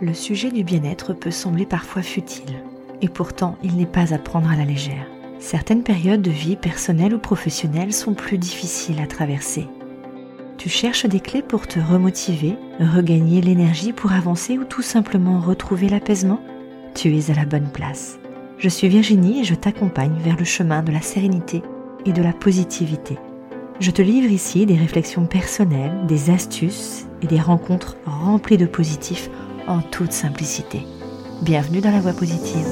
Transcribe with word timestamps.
le 0.00 0.14
sujet 0.14 0.50
du 0.50 0.64
bien-être 0.64 1.12
peut 1.12 1.30
sembler 1.30 1.66
parfois 1.66 2.02
futile. 2.02 2.64
Et 3.02 3.08
pourtant, 3.08 3.56
il 3.62 3.76
n'est 3.76 3.86
pas 3.86 4.14
à 4.14 4.18
prendre 4.18 4.50
à 4.50 4.56
la 4.56 4.64
légère. 4.64 5.06
Certaines 5.38 5.82
périodes 5.82 6.22
de 6.22 6.30
vie 6.30 6.56
personnelles 6.56 7.14
ou 7.14 7.18
professionnelles 7.18 7.92
sont 7.92 8.14
plus 8.14 8.38
difficiles 8.38 9.00
à 9.00 9.06
traverser. 9.06 9.66
Tu 10.56 10.68
cherches 10.68 11.06
des 11.06 11.20
clés 11.20 11.42
pour 11.42 11.66
te 11.66 11.80
remotiver, 11.80 12.56
regagner 12.78 13.40
l'énergie 13.40 13.92
pour 13.92 14.12
avancer 14.12 14.58
ou 14.58 14.64
tout 14.64 14.82
simplement 14.82 15.40
retrouver 15.40 15.88
l'apaisement? 15.88 16.40
Tu 16.94 17.16
es 17.16 17.30
à 17.30 17.34
la 17.34 17.46
bonne 17.46 17.70
place. 17.70 18.18
Je 18.58 18.68
suis 18.68 18.88
Virginie 18.88 19.40
et 19.40 19.44
je 19.44 19.54
t'accompagne 19.54 20.18
vers 20.22 20.36
le 20.36 20.44
chemin 20.44 20.82
de 20.82 20.92
la 20.92 21.00
sérénité 21.00 21.62
et 22.04 22.12
de 22.12 22.22
la 22.22 22.32
positivité. 22.32 23.18
Je 23.80 23.90
te 23.90 24.02
livre 24.02 24.30
ici 24.30 24.66
des 24.66 24.76
réflexions 24.76 25.24
personnelles, 25.24 26.06
des 26.06 26.28
astuces 26.28 27.06
et 27.22 27.26
des 27.26 27.40
rencontres 27.40 27.96
remplies 28.04 28.58
de 28.58 28.66
positifs 28.66 29.30
en 29.66 29.80
toute 29.80 30.12
simplicité. 30.12 30.86
Bienvenue 31.42 31.80
dans 31.80 31.90
la 31.90 32.00
voie 32.00 32.12
positive. 32.12 32.66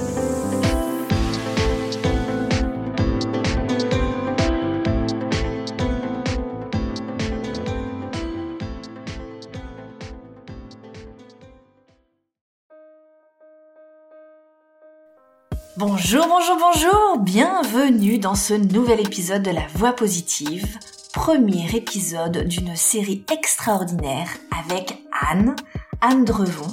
Bonjour, 15.79 16.27
bonjour, 16.27 16.57
bonjour, 16.59 17.19
bienvenue 17.19 18.19
dans 18.19 18.35
ce 18.35 18.53
nouvel 18.53 18.99
épisode 18.99 19.45
de 19.45 19.53
La 19.53 19.67
Voix 19.75 19.93
positive, 19.93 20.77
premier 21.13 21.71
épisode 21.73 22.49
d'une 22.49 22.75
série 22.75 23.25
extraordinaire 23.33 24.29
avec 24.61 25.01
Anne, 25.31 25.55
Anne 26.01 26.25
Drevon, 26.25 26.73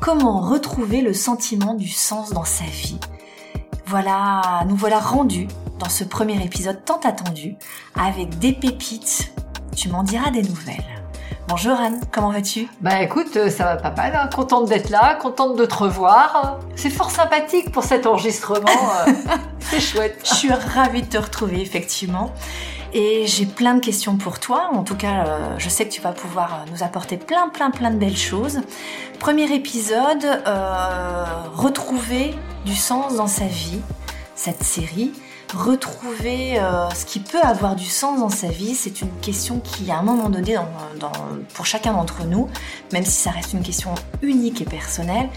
comment 0.00 0.40
retrouver 0.40 1.00
le 1.00 1.12
sentiment 1.12 1.74
du 1.74 1.88
sens 1.88 2.30
dans 2.30 2.44
sa 2.44 2.64
vie? 2.64 2.98
Voilà, 3.86 4.64
nous 4.66 4.74
voilà 4.74 4.98
rendus 4.98 5.46
dans 5.78 5.88
ce 5.88 6.02
premier 6.02 6.44
épisode 6.44 6.84
tant 6.84 6.98
attendu 7.04 7.54
avec 7.94 8.40
des 8.40 8.52
pépites. 8.52 9.32
Tu 9.76 9.88
m'en 9.88 10.02
diras 10.02 10.30
des 10.30 10.42
nouvelles. 10.42 10.82
Bonjour 11.46 11.78
Anne, 11.78 12.00
comment 12.10 12.32
vas-tu? 12.32 12.66
Bah 12.80 13.02
écoute, 13.02 13.36
euh, 13.36 13.50
ça 13.50 13.64
va 13.66 13.76
pas 13.76 13.92
mal, 13.92 14.16
hein. 14.16 14.28
contente 14.34 14.68
d'être 14.68 14.90
là, 14.90 15.14
contente 15.14 15.56
de 15.56 15.64
te 15.64 15.74
revoir. 15.76 16.58
C'est 16.74 16.90
fort 16.90 17.12
sympathique 17.12 17.70
pour 17.70 17.84
cet 17.84 18.04
enregistrement, 18.04 18.66
euh. 19.06 19.12
c'est 19.60 19.78
chouette. 19.78 20.18
Je 20.24 20.34
suis 20.34 20.52
ravie 20.52 21.02
de 21.02 21.06
te 21.06 21.18
retrouver 21.18 21.60
effectivement. 21.60 22.32
Et 22.98 23.26
j'ai 23.26 23.44
plein 23.44 23.74
de 23.74 23.80
questions 23.80 24.16
pour 24.16 24.40
toi. 24.40 24.70
En 24.72 24.82
tout 24.82 24.96
cas, 24.96 25.26
euh, 25.26 25.54
je 25.58 25.68
sais 25.68 25.86
que 25.86 25.92
tu 25.92 26.00
vas 26.00 26.12
pouvoir 26.12 26.64
nous 26.72 26.82
apporter 26.82 27.18
plein, 27.18 27.50
plein, 27.50 27.70
plein 27.70 27.90
de 27.90 27.98
belles 27.98 28.16
choses. 28.16 28.60
Premier 29.18 29.52
épisode, 29.54 30.24
retrouver 31.54 32.34
du 32.64 32.74
sens 32.74 33.16
dans 33.16 33.26
sa 33.26 33.44
vie, 33.44 33.80
cette 34.34 34.62
série 34.62 35.12
retrouver 35.54 36.58
euh, 36.58 36.88
ce 36.90 37.04
qui 37.04 37.20
peut 37.20 37.40
avoir 37.42 37.76
du 37.76 37.84
sens 37.84 38.20
dans 38.20 38.28
sa 38.28 38.48
vie, 38.48 38.74
c'est 38.74 39.00
une 39.00 39.10
question 39.20 39.60
qui, 39.60 39.90
à 39.90 39.98
un 39.98 40.02
moment 40.02 40.28
donné, 40.28 40.56
pour 41.54 41.66
chacun 41.66 41.92
d'entre 41.92 42.24
nous, 42.24 42.48
même 42.92 43.04
si 43.04 43.12
ça 43.12 43.30
reste 43.30 43.52
une 43.52 43.62
question 43.62 43.94
unique 44.22 44.60
et 44.62 44.64
personnelle, 44.64 45.28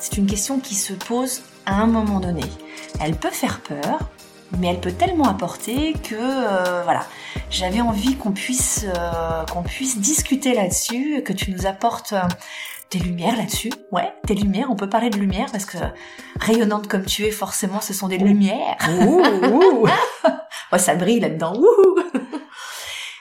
c'est 0.00 0.16
une 0.16 0.26
question 0.26 0.58
qui 0.58 0.74
se 0.74 0.92
pose 0.92 1.42
à 1.66 1.74
un 1.76 1.86
moment 1.86 2.20
donné. 2.20 2.44
Elle 3.00 3.16
peut 3.16 3.30
faire 3.30 3.60
peur, 3.60 4.08
mais 4.56 4.68
elle 4.68 4.80
peut 4.80 4.92
tellement 4.92 5.28
apporter 5.28 5.92
que 5.92 6.14
euh, 6.14 6.82
voilà, 6.84 7.06
j'avais 7.50 7.80
envie 7.80 8.16
qu'on 8.16 8.32
puisse 8.32 8.86
euh, 8.86 9.44
qu'on 9.46 9.62
puisse 9.62 9.98
discuter 9.98 10.54
là-dessus, 10.54 11.22
que 11.24 11.32
tu 11.32 11.50
nous 11.50 11.66
apportes 11.66 12.14
tes 12.90 12.98
lumières 12.98 13.36
là-dessus. 13.36 13.70
Ouais, 13.92 14.12
tes 14.26 14.34
lumières, 14.34 14.68
on 14.70 14.76
peut 14.76 14.88
parler 14.88 15.10
de 15.10 15.18
lumière 15.18 15.48
parce 15.52 15.64
que 15.64 15.78
rayonnante 16.40 16.88
comme 16.88 17.04
tu 17.04 17.24
es, 17.24 17.30
forcément, 17.30 17.80
ce 17.80 17.92
sont 17.92 18.08
des 18.08 18.18
lumières. 18.18 18.76
Ouh, 19.02 19.86
ouais, 20.72 20.78
ça 20.78 20.94
brille 20.94 21.20
là-dedans. 21.20 21.52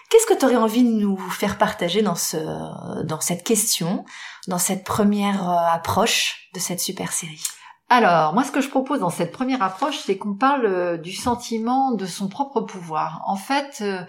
Qu'est-ce 0.10 0.26
que 0.26 0.40
tu 0.40 0.46
aurais 0.46 0.56
envie 0.56 0.84
de 0.84 1.02
nous 1.02 1.18
faire 1.18 1.58
partager 1.58 2.02
dans 2.02 2.16
ce 2.16 2.38
dans 3.04 3.20
cette 3.20 3.44
question, 3.44 4.06
dans 4.48 4.58
cette 4.58 4.86
première 4.86 5.50
euh, 5.50 5.76
approche 5.76 6.50
de 6.54 6.60
cette 6.60 6.80
super 6.80 7.12
série? 7.12 7.44
Alors, 7.90 8.34
moi, 8.34 8.44
ce 8.44 8.52
que 8.52 8.60
je 8.60 8.70
propose 8.70 9.00
dans 9.00 9.10
cette 9.10 9.32
première 9.32 9.62
approche, 9.64 10.00
c'est 10.06 10.18
qu'on 10.18 10.34
parle 10.34 10.66
euh, 10.66 10.98
du 10.98 11.14
sentiment 11.14 11.92
de 11.92 12.06
son 12.06 12.28
propre 12.28 12.62
pouvoir. 12.62 13.24
En 13.28 13.38
fait, 13.38 13.80
euh, 13.82 14.02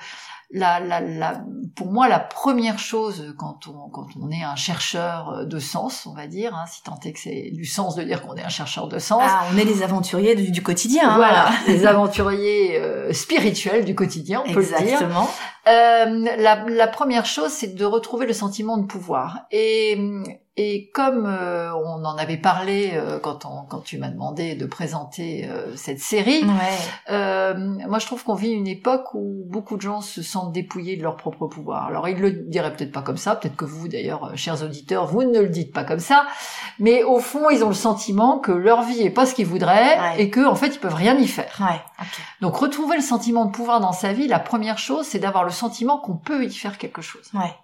la, 0.50 0.80
la, 0.80 1.00
la, 1.00 1.42
pour 1.76 1.92
moi, 1.92 2.08
la 2.08 2.18
première 2.18 2.78
chose 2.78 3.34
quand 3.36 3.68
on, 3.68 3.90
quand 3.90 4.06
on 4.18 4.30
est 4.30 4.42
un 4.42 4.56
chercheur 4.56 5.28
euh, 5.30 5.44
de 5.44 5.58
sens, 5.58 6.06
on 6.06 6.14
va 6.14 6.26
dire, 6.26 6.54
hein, 6.54 6.64
si 6.66 6.82
tant 6.82 6.98
est 7.04 7.12
que 7.12 7.20
c'est 7.20 7.50
du 7.52 7.66
sens 7.66 7.96
de 7.96 8.02
dire 8.02 8.22
qu'on 8.22 8.34
est 8.34 8.44
un 8.44 8.48
chercheur 8.48 8.88
de 8.88 8.98
sens. 8.98 9.22
Ah, 9.22 9.44
on 9.52 9.58
est 9.58 9.64
les 9.64 9.82
aventuriers 9.82 10.34
du, 10.34 10.62
quotidien. 10.62 11.10
Hein. 11.10 11.16
Voilà, 11.16 11.50
les 11.66 11.86
aventuriers 11.86 12.78
euh, 12.78 13.12
spirituels 13.12 13.84
du 13.84 13.94
quotidien, 13.94 14.42
on 14.46 14.52
peut 14.52 14.60
le 14.60 14.66
dire. 14.66 14.78
Exactement. 14.78 15.28
Euh, 15.68 16.24
la, 16.38 16.64
la, 16.66 16.86
première 16.86 17.26
chose, 17.26 17.50
c'est 17.50 17.74
de 17.74 17.84
retrouver 17.84 18.26
le 18.26 18.32
sentiment 18.32 18.78
de 18.78 18.86
pouvoir. 18.86 19.40
Et, 19.50 19.98
et 20.56 20.90
comme 20.94 21.26
euh, 21.26 21.72
on 21.74 22.04
en 22.04 22.16
avait 22.16 22.38
parlé 22.38 22.92
euh, 22.94 23.18
quand, 23.18 23.44
on, 23.44 23.66
quand 23.68 23.80
tu 23.80 23.98
m'as 23.98 24.08
demandé 24.08 24.54
de 24.54 24.64
présenter 24.64 25.48
cette 25.76 25.98
série, 25.98 26.42
moi 26.44 27.98
je 27.98 28.06
trouve 28.06 28.24
qu'on 28.24 28.34
vit 28.34 28.50
une 28.50 28.66
époque 28.66 29.12
où 29.14 29.44
beaucoup 29.46 29.76
de 29.76 29.82
gens 29.82 30.00
se 30.00 30.22
sentent 30.22 30.52
dépouillés 30.52 30.96
de 30.96 31.02
leur 31.02 31.16
propre 31.16 31.46
pouvoir. 31.48 31.86
Alors 31.86 32.08
ils 32.08 32.18
le 32.18 32.30
diraient 32.30 32.72
peut-être 32.72 32.92
pas 32.92 33.02
comme 33.02 33.18
ça, 33.18 33.36
peut-être 33.36 33.56
que 33.56 33.66
vous 33.66 33.88
d'ailleurs, 33.88 34.32
chers 34.36 34.62
auditeurs, 34.62 35.06
vous 35.06 35.22
ne 35.22 35.40
le 35.40 35.48
dites 35.48 35.74
pas 35.74 35.84
comme 35.84 36.00
ça, 36.00 36.26
mais 36.78 37.02
au 37.02 37.18
fond 37.18 37.50
ils 37.50 37.62
ont 37.62 37.68
le 37.68 37.74
sentiment 37.74 38.38
que 38.38 38.52
leur 38.52 38.82
vie 38.82 39.02
est 39.02 39.10
pas 39.10 39.26
ce 39.26 39.34
qu'ils 39.34 39.46
voudraient 39.46 40.18
et 40.18 40.30
que 40.30 40.46
en 40.46 40.54
fait 40.54 40.68
ils 40.68 40.80
peuvent 40.80 40.94
rien 40.94 41.16
y 41.18 41.28
faire. 41.28 41.58
Donc 42.40 42.56
retrouver 42.56 42.96
le 42.96 43.02
sentiment 43.02 43.44
de 43.44 43.50
pouvoir 43.50 43.80
dans 43.80 43.92
sa 43.92 44.12
vie, 44.12 44.28
la 44.28 44.38
première 44.38 44.78
chose, 44.78 45.06
c'est 45.06 45.18
d'avoir 45.18 45.44
le 45.44 45.50
sentiment 45.58 45.98
qu'on 45.98 46.16
peut 46.16 46.44
y 46.44 46.52
faire 46.52 46.78
quelque 46.78 47.02
chose. 47.02 47.30
Ouais. 47.34 47.54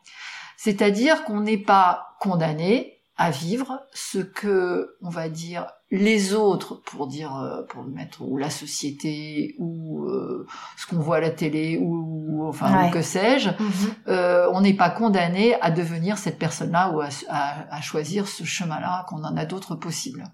C'est-à-dire 0.57 1.25
qu'on 1.25 1.41
n'est 1.41 1.59
pas 1.59 2.17
condamné 2.21 2.95
à 3.17 3.31
vivre 3.31 3.81
ce 3.93 4.19
que, 4.19 4.97
on 5.01 5.09
va 5.09 5.29
dire, 5.29 5.67
les 5.91 6.35
autres, 6.35 6.83
pour 6.85 7.07
dire, 7.07 7.37
euh, 7.37 7.63
pour 7.63 7.83
le 7.85 7.91
mettre, 7.91 8.23
ou 8.23 8.37
la 8.37 8.51
société, 8.51 9.55
ou 9.59 10.05
euh, 10.07 10.47
ce 10.77 10.87
qu'on 10.87 10.99
voit 10.99 11.17
à 11.17 11.21
la 11.21 11.31
télé, 11.31 11.79
ou, 11.81 12.45
enfin, 12.49 12.91
que 12.91 13.03
sais-je, 13.03 13.51
mhm. 13.51 13.95
euh, 14.09 14.49
on 14.53 14.63
n'est 14.63 14.75
pas 14.75 14.91
condamné 14.91 15.55
à 15.61 15.71
devenir 15.71 16.19
cette 16.19 16.39
personne-là 16.39 16.91
ou 16.91 17.01
à, 17.01 17.09
à 17.29 17.81
choisir 17.81 18.27
ce 18.27 18.43
chemin-là, 18.43 19.07
qu'on 19.09 19.23
en 19.23 19.37
a 19.37 19.45
d'autres 19.45 19.77
possibles. 19.77 20.25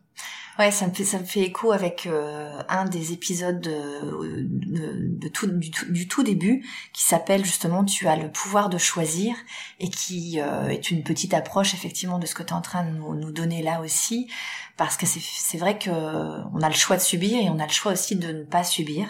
Ouais, 0.60 0.70
ça 0.70 0.86
me 0.86 0.92
fait 0.92 1.06
ça 1.06 1.18
me 1.18 1.24
fait 1.24 1.40
écho 1.40 1.72
avec 1.72 2.04
euh, 2.04 2.62
un 2.68 2.84
des 2.84 3.14
épisodes 3.14 3.62
de, 3.62 4.44
de, 4.44 5.28
tout, 5.28 5.46
du, 5.46 6.06
tout, 6.06 6.22
début 6.22 6.62
qui 6.92 7.02
s'appelle 7.02 7.46
justement 7.46 7.82
tu 7.82 8.06
as 8.08 8.16
le 8.16 8.30
pouvoir 8.30 8.68
de 8.68 8.76
choisir 8.76 9.34
et 9.78 9.88
qui 9.88 10.38
euh, 10.38 10.68
est 10.68 10.90
une 10.90 11.02
petite 11.02 11.32
approche 11.32 11.72
effectivement 11.72 12.18
de 12.18 12.26
ce 12.26 12.34
que 12.34 12.42
tu 12.42 12.50
es 12.50 12.52
en 12.52 12.60
train 12.60 12.84
de 12.84 12.90
nous, 12.90 13.14
nous 13.14 13.32
donner 13.32 13.62
là 13.62 13.80
aussi 13.80 14.30
parce 14.76 14.98
que 14.98 15.06
c'est 15.06 15.56
vrai 15.56 15.78
que 15.78 15.88
on 15.88 16.60
a 16.60 16.68
le 16.68 16.74
choix 16.74 16.98
de 16.98 17.02
subir 17.02 17.38
et 17.38 17.48
on 17.48 17.58
a 17.58 17.66
le 17.66 17.72
choix 17.72 17.92
aussi 17.92 18.16
de 18.16 18.30
ne 18.30 18.44
pas 18.44 18.62
subir. 18.62 19.08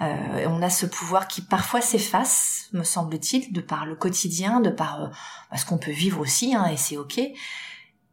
Euh, 0.00 0.46
on 0.48 0.62
a 0.62 0.70
ce 0.70 0.86
pouvoir 0.86 1.28
qui 1.28 1.42
parfois 1.42 1.82
s'efface, 1.82 2.68
me 2.72 2.84
semble-t-il, 2.84 3.52
de 3.52 3.60
par 3.60 3.84
le 3.84 3.94
quotidien, 3.94 4.60
de 4.60 4.70
par 4.70 5.02
euh, 5.02 5.56
ce 5.56 5.66
qu'on 5.66 5.76
peut 5.76 5.90
vivre 5.90 6.20
aussi, 6.20 6.54
hein, 6.54 6.66
et 6.72 6.78
c'est 6.78 6.96
ok. 6.96 7.20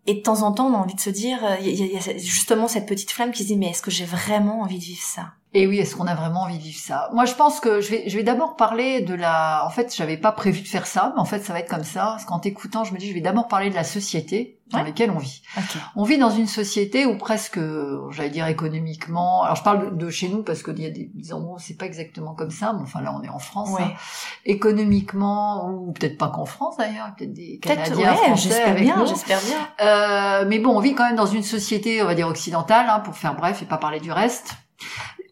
Et 0.08 0.16
de 0.16 0.22
temps 0.22 0.42
en 0.42 0.54
temps, 0.54 0.68
on 0.68 0.74
a 0.74 0.78
envie 0.78 0.96
de 0.96 1.02
se 1.02 1.10
dire, 1.10 1.40
il 1.62 1.68
y, 1.68 1.94
y, 1.94 1.98
a 1.98 2.18
justement 2.18 2.68
cette 2.68 2.88
petite 2.88 3.12
flamme 3.12 3.32
qui 3.32 3.44
se 3.44 3.48
dit, 3.50 3.58
mais 3.58 3.68
est-ce 3.68 3.82
que 3.82 3.92
j'ai 3.92 4.06
vraiment 4.06 4.62
envie 4.62 4.80
de 4.80 4.84
vivre 4.84 5.04
ça? 5.04 5.34
Et 5.58 5.66
oui, 5.66 5.80
est-ce 5.80 5.96
qu'on 5.96 6.06
a 6.06 6.14
vraiment 6.14 6.42
envie 6.42 6.60
de 6.60 6.64
vivre 6.64 6.80
ça? 6.80 7.10
Moi, 7.14 7.26
je 7.26 7.34
pense 7.34 7.60
que 7.60 7.82
je 7.82 7.90
vais, 7.90 8.04
je 8.08 8.16
vais 8.16 8.22
d'abord 8.22 8.56
parler 8.56 9.02
de 9.02 9.16
la. 9.16 9.66
En 9.66 9.72
fait, 9.72 9.92
j'avais 9.96 10.16
pas 10.16 10.32
prévu 10.32 10.62
de 10.62 10.68
faire 10.68 10.86
ça, 10.86 11.12
mais 11.16 11.20
en 11.20 11.26
fait, 11.26 11.40
ça 11.40 11.52
va 11.52 11.62
être 11.62 11.70
comme 11.70 11.84
ça. 11.84 12.10
Parce 12.12 12.26
qu'en 12.26 12.38
t'écoutant, 12.38 12.84
je 12.84 12.94
me 12.94 13.00
dis, 13.00 13.08
je 13.10 13.14
vais 13.16 13.22
d'abord 13.22 13.48
parler 13.48 13.72
de 13.72 13.76
la 13.76 13.84
société 13.84 14.60
dans 14.70 14.84
laquelle 14.84 15.10
on 15.10 15.18
vit. 15.18 15.42
On 15.96 16.04
vit 16.04 16.20
dans 16.20 16.30
une 16.30 16.46
société 16.46 17.08
où 17.08 17.18
presque, 17.18 17.60
j'allais 18.12 18.30
dire 18.30 18.46
économiquement. 18.46 19.46
Alors, 19.46 19.56
je 19.56 19.64
parle 19.64 19.98
de, 19.98 20.10
chez 20.12 20.30
nous 20.30 20.44
parce 20.44 20.62
qu'il 20.62 20.80
y 20.80 20.86
a 20.86 20.92
des, 20.92 21.10
où 21.34 21.58
c'est 21.58 21.76
pas 21.76 21.88
exactement 21.88 22.36
comme 22.36 22.52
ça. 22.52 22.74
Mais 22.74 22.84
enfin, 22.84 23.02
là, 23.02 23.12
on 23.20 23.24
est 23.24 23.30
en 23.30 23.40
France. 23.40 23.72
Hein. 23.80 23.94
Économiquement, 24.46 25.72
ou 25.72 25.92
peut-être 25.92 26.20
pas 26.20 26.28
qu'en 26.28 26.46
France 26.46 26.78
d'ailleurs, 26.78 27.16
peut-être 27.18 27.34
des 27.34 27.58
Canadiens, 27.58 28.14
ouais, 28.14 28.36
j'espère 28.36 28.76
bien, 28.76 29.06
j'espère 29.08 29.40
bien. 29.42 29.58
Euh, 29.82 30.46
mais 30.48 30.60
bon, 30.60 30.78
on 30.78 30.82
vit 30.82 30.94
quand 30.94 31.08
même 31.08 31.16
dans 31.16 31.26
une 31.26 31.42
société, 31.42 32.04
on 32.04 32.06
va 32.06 32.14
dire 32.14 32.28
occidentale, 32.28 32.86
hein, 32.90 33.00
pour 33.00 33.16
faire 33.16 33.36
bref 33.36 33.64
et 33.64 33.66
pas 33.66 33.78
parler 33.78 34.00
du 34.00 34.12
reste 34.12 34.56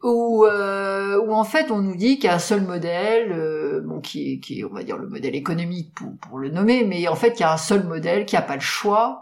où, 0.03 0.45
euh, 0.45 1.19
où 1.19 1.33
en 1.33 1.43
fait 1.43 1.71
on 1.71 1.79
nous 1.79 1.95
dit 1.95 2.15
qu'il 2.15 2.25
y 2.25 2.27
a 2.27 2.35
un 2.35 2.39
seul 2.39 2.61
modèle, 2.61 3.31
euh, 3.31 3.81
bon, 3.83 3.99
qui 3.99 4.39
qui 4.39 4.59
est, 4.59 4.63
on 4.63 4.73
va 4.73 4.83
dire 4.83 4.97
le 4.97 5.07
modèle 5.07 5.35
économique 5.35 5.93
pour, 5.93 6.15
pour 6.17 6.39
le 6.39 6.49
nommer, 6.49 6.83
mais 6.83 7.07
en 7.07 7.15
fait 7.15 7.39
il 7.39 7.41
y 7.41 7.43
a 7.43 7.53
un 7.53 7.57
seul 7.57 7.83
modèle, 7.83 8.25
qui 8.25 8.35
a 8.35 8.41
pas 8.41 8.55
le 8.55 8.61
choix, 8.61 9.21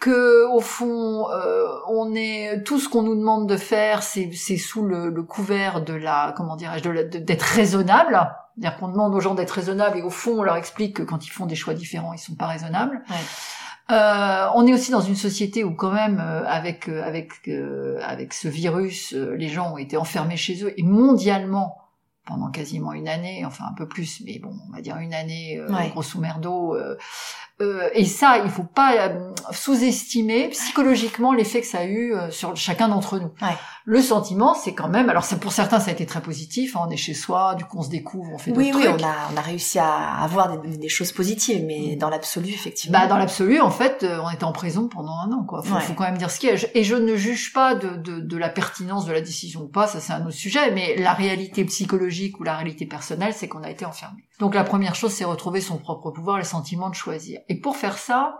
que 0.00 0.46
au 0.52 0.60
fond 0.60 1.30
euh, 1.30 1.66
on 1.88 2.14
est 2.14 2.62
tout 2.64 2.78
ce 2.78 2.88
qu'on 2.88 3.02
nous 3.02 3.16
demande 3.16 3.48
de 3.48 3.56
faire, 3.56 4.02
c'est, 4.02 4.30
sous 4.56 4.84
le, 4.84 5.08
le, 5.10 5.22
couvert 5.22 5.82
de 5.82 5.94
la, 5.94 6.34
comment 6.36 6.56
dirais-je, 6.56 7.18
d'être 7.18 7.42
raisonnable. 7.42 8.20
C'est-à-dire 8.54 8.78
qu'on 8.78 8.88
demande 8.88 9.14
aux 9.14 9.20
gens 9.20 9.34
d'être 9.34 9.52
raisonnables 9.52 9.98
et 9.98 10.02
au 10.02 10.10
fond 10.10 10.40
on 10.40 10.42
leur 10.42 10.56
explique 10.56 10.96
que 10.96 11.02
quand 11.02 11.26
ils 11.26 11.30
font 11.30 11.46
des 11.46 11.54
choix 11.54 11.72
différents 11.72 12.12
ils 12.12 12.18
sont 12.18 12.34
pas 12.34 12.46
raisonnables. 12.46 13.02
Euh, 13.92 14.48
on 14.54 14.66
est 14.66 14.72
aussi 14.72 14.90
dans 14.90 15.00
une 15.02 15.16
société 15.16 15.64
où 15.64 15.74
quand 15.74 15.92
même, 15.92 16.18
euh, 16.18 16.46
avec 16.46 16.88
euh, 16.88 17.02
avec 17.04 17.32
euh, 17.48 17.98
avec 18.02 18.32
ce 18.32 18.48
virus, 18.48 19.12
les 19.12 19.48
gens 19.48 19.74
ont 19.74 19.78
été 19.78 19.96
enfermés 19.96 20.36
chez 20.36 20.64
eux 20.64 20.72
et 20.78 20.82
mondialement 20.82 21.78
pendant 22.24 22.50
quasiment 22.50 22.92
une 22.92 23.08
année, 23.08 23.44
enfin 23.44 23.64
un 23.68 23.74
peu 23.74 23.86
plus, 23.86 24.22
mais 24.24 24.38
bon, 24.38 24.54
on 24.68 24.72
va 24.72 24.80
dire 24.80 24.96
une 24.98 25.12
année, 25.12 25.60
ouais. 25.60 25.90
grosso 25.90 26.18
merdo. 26.20 26.76
Et 27.94 28.04
ça, 28.04 28.38
il 28.44 28.50
faut 28.50 28.62
pas 28.64 29.10
sous-estimer 29.50 30.48
psychologiquement 30.48 31.32
l'effet 31.32 31.60
que 31.60 31.66
ça 31.66 31.78
a 31.80 31.84
eu 31.86 32.14
sur 32.30 32.56
chacun 32.56 32.88
d'entre 32.88 33.18
nous. 33.18 33.30
Ouais 33.40 33.56
le 33.84 34.00
sentiment, 34.00 34.54
c'est 34.54 34.74
quand 34.74 34.88
même, 34.88 35.08
alors 35.08 35.26
pour 35.40 35.52
certains 35.52 35.80
ça 35.80 35.90
a 35.90 35.92
été 35.92 36.06
très 36.06 36.20
positif, 36.22 36.76
hein, 36.76 36.84
on 36.86 36.90
est 36.90 36.96
chez 36.96 37.14
soi, 37.14 37.56
du 37.56 37.64
coup 37.64 37.78
on 37.78 37.82
se 37.82 37.88
découvre, 37.88 38.30
on 38.32 38.38
fait 38.38 38.52
oui, 38.52 38.70
d'autres 38.70 38.78
oui, 38.78 38.92
trucs. 38.92 39.04
on 39.04 39.08
a, 39.08 39.14
on 39.34 39.36
a 39.36 39.40
réussi 39.40 39.78
à 39.80 40.22
avoir 40.22 40.60
des, 40.60 40.76
des 40.76 40.88
choses 40.88 41.10
positives, 41.12 41.64
mais 41.66 41.96
dans 41.96 42.08
l'absolu 42.08 42.48
effectivement. 42.50 42.96
Bah 42.98 43.06
dans 43.08 43.16
l'absolu, 43.18 43.60
en 43.60 43.70
fait, 43.70 44.04
euh, 44.04 44.20
on 44.24 44.30
était 44.30 44.44
en 44.44 44.52
prison 44.52 44.86
pendant 44.88 45.14
un 45.18 45.32
an, 45.32 45.44
quoi. 45.44 45.62
Faut, 45.62 45.74
Ouais. 45.74 45.80
faut 45.80 45.94
quand 45.94 46.04
même 46.04 46.18
dire 46.18 46.30
ce 46.30 46.38
qu'il 46.38 46.50
y 46.50 46.52
a. 46.52 46.56
Et 46.74 46.84
je 46.84 46.94
ne 46.94 47.16
juge 47.16 47.52
pas 47.52 47.74
de, 47.74 47.96
de, 47.96 48.20
de 48.20 48.36
la 48.36 48.50
pertinence 48.50 49.04
de 49.06 49.12
la 49.12 49.20
décision 49.20 49.62
ou 49.62 49.68
pas, 49.68 49.86
ça 49.88 50.00
c'est 50.00 50.12
un 50.12 50.20
autre 50.26 50.36
sujet, 50.36 50.70
mais 50.72 50.94
la 50.96 51.12
réalité 51.14 51.64
psychologique 51.64 52.38
ou 52.38 52.44
la 52.44 52.54
réalité 52.54 52.86
personnelle, 52.86 53.32
c'est 53.34 53.48
qu'on 53.48 53.62
a 53.64 53.70
été 53.70 53.84
enfermé. 53.84 54.22
Donc 54.38 54.54
la 54.54 54.64
première 54.64 54.94
chose, 54.94 55.12
c'est 55.12 55.24
retrouver 55.24 55.60
son 55.60 55.76
propre 55.78 56.10
pouvoir, 56.10 56.36
le 56.38 56.44
sentiment 56.44 56.88
de 56.90 56.94
choisir. 56.94 57.40
Et 57.52 57.60
pour 57.60 57.76
faire 57.76 57.98
ça, 57.98 58.38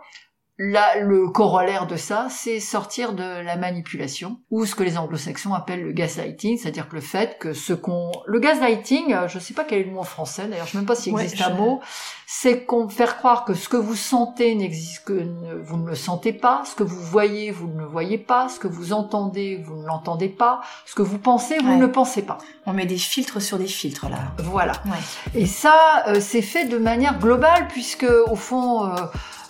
Là, 0.59 0.99
le 0.99 1.29
corollaire 1.29 1.87
de 1.87 1.95
ça, 1.95 2.27
c'est 2.29 2.59
sortir 2.59 3.13
de 3.13 3.23
la 3.43 3.55
manipulation, 3.55 4.37
ou 4.51 4.65
ce 4.67 4.75
que 4.75 4.83
les 4.83 4.99
anglo-saxons 4.99 5.51
appellent 5.55 5.81
le 5.83 5.93
gaslighting, 5.93 6.59
c'est-à-dire 6.59 6.87
que 6.87 6.93
le 6.93 7.01
fait 7.01 7.37
que 7.39 7.53
ce 7.53 7.73
qu'on... 7.73 8.11
Le 8.27 8.39
gaslighting, 8.39 9.13
euh, 9.13 9.27
je 9.27 9.39
sais 9.39 9.55
pas 9.55 9.63
quel 9.63 9.79
est 9.79 9.83
le 9.85 9.91
mot 9.91 10.01
en 10.01 10.03
français, 10.03 10.45
d'ailleurs, 10.47 10.67
je 10.67 10.73
sais 10.73 10.77
même 10.77 10.85
pas 10.85 10.93
s'il 10.95 11.11
Ouais, 11.13 11.23
existe 11.23 11.41
je- 11.43 11.49
un 11.49 11.55
mot, 11.55 11.81
c'est 12.27 12.65
qu'on 12.65 12.87
faire 12.87 13.17
croire 13.17 13.45
que 13.45 13.55
ce 13.55 13.67
que 13.67 13.77
vous 13.77 13.95
sentez 13.95 14.53
n'existe 14.53 15.03
que 15.05 15.13
ne- 15.13 15.55
vous 15.55 15.77
ne 15.77 15.87
le 15.87 15.95
sentez 15.95 16.33
pas, 16.33 16.61
ce 16.65 16.75
que 16.75 16.83
vous 16.83 17.01
voyez, 17.01 17.49
vous 17.49 17.67
ne 17.67 17.79
le 17.79 17.85
voyez 17.87 18.19
pas, 18.19 18.47
ce 18.47 18.59
que 18.59 18.67
vous 18.67 18.93
entendez, 18.93 19.57
vous 19.65 19.75
ne 19.77 19.87
l'entendez 19.87 20.29
pas, 20.29 20.61
ce 20.85 20.93
que 20.93 21.01
vous 21.01 21.17
pensez, 21.17 21.57
vous 21.57 21.69
Ouais. 21.69 21.77
ne 21.77 21.81
le 21.81 21.91
pensez 21.91 22.21
pas. 22.21 22.37
On 22.67 22.73
met 22.73 22.85
des 22.85 22.97
filtres 22.97 23.41
sur 23.41 23.57
des 23.57 23.65
filtres 23.65 24.07
là. 24.07 24.19
Voilà. 24.37 24.73
Ouais. 24.85 25.39
Et 25.41 25.47
ça, 25.47 26.03
euh, 26.09 26.19
c'est 26.21 26.43
fait 26.43 26.65
de 26.65 26.77
manière 26.77 27.17
globale, 27.17 27.67
puisque 27.69 28.05
au 28.27 28.35
fond, 28.35 28.85
euh, 28.85 28.95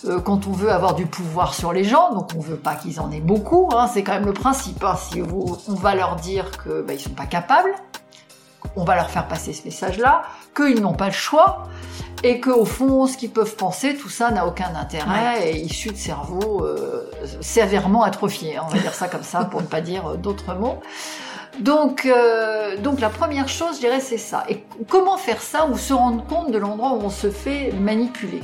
euh, 0.05 0.19
quand 0.19 0.47
on 0.47 0.51
veut 0.51 0.71
avoir 0.71 0.95
du 0.95 1.05
pouvoir 1.05 1.53
sur 1.53 1.73
les 1.73 1.83
gens, 1.83 2.13
donc 2.13 2.29
on 2.37 2.39
veut 2.41 2.57
pas 2.57 2.75
qu'ils 2.75 2.99
en 2.99 3.11
aient 3.11 3.19
beaucoup, 3.21 3.69
hein, 3.75 3.87
c'est 3.91 4.03
quand 4.03 4.13
même 4.13 4.25
le 4.25 4.33
principe. 4.33 4.83
hein. 4.83 4.95
si 4.97 5.21
vous, 5.21 5.57
on 5.67 5.73
va 5.75 5.95
leur 5.95 6.15
dire 6.17 6.51
que 6.63 6.81
bah, 6.81 6.93
ils 6.93 6.99
sont 6.99 7.09
pas 7.11 7.25
capables, 7.25 7.73
on 8.75 8.83
va 8.85 8.95
leur 8.95 9.09
faire 9.09 9.27
passer 9.27 9.53
ce 9.53 9.63
message-là, 9.65 10.23
qu'ils 10.55 10.81
n'ont 10.81 10.93
pas 10.93 11.07
le 11.07 11.11
choix, 11.13 11.67
et 12.23 12.39
que 12.39 12.49
au 12.49 12.65
fond, 12.65 13.05
ce 13.07 13.17
qu'ils 13.17 13.29
peuvent 13.31 13.55
penser, 13.55 13.95
tout 13.97 14.09
ça 14.09 14.31
n'a 14.31 14.47
aucun 14.47 14.73
intérêt, 14.75 15.51
et 15.51 15.59
issu 15.61 15.89
de 15.89 15.97
cerveaux 15.97 16.63
euh, 16.65 17.09
sévèrement 17.41 18.03
atrophiés. 18.03 18.55
hein, 18.57 18.63
on 18.65 18.69
va 18.73 18.79
dire 18.79 18.93
ça 18.93 19.07
comme 19.09 19.23
ça, 19.23 19.43
pour 19.45 19.61
ne 19.61 19.67
pas 19.67 19.81
dire 19.81 20.07
euh, 20.07 20.15
d'autres 20.15 20.53
mots. 20.55 20.79
Donc, 21.59 22.05
euh, 22.07 22.77
donc 22.77 22.99
la 22.99 23.09
première 23.09 23.47
chose, 23.47 23.75
je 23.75 23.79
dirais, 23.81 23.99
c'est 23.99 24.17
ça. 24.17 24.43
Et 24.49 24.63
comment 24.89 25.17
faire 25.17 25.41
ça 25.41 25.67
ou 25.67 25.77
se 25.77 25.93
rendre 25.93 26.23
compte 26.25 26.49
de 26.51 26.57
l'endroit 26.57 26.93
où 26.93 27.01
on 27.03 27.09
se 27.11 27.29
fait 27.29 27.71
manipuler? 27.73 28.41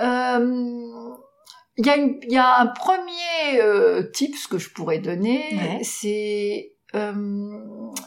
Il 0.00 1.86
y, 1.86 1.90
a 1.90 1.96
une- 1.96 2.18
il 2.22 2.32
y 2.32 2.36
a 2.38 2.58
un 2.60 2.66
premier 2.66 3.60
euh, 3.62 4.02
tip 4.12 4.34
ce 4.36 4.48
que 4.48 4.58
je 4.58 4.70
pourrais 4.70 4.98
donner, 4.98 5.44
Ouais. 5.52 5.80
c'est 5.84 6.72
euh, 6.94 7.12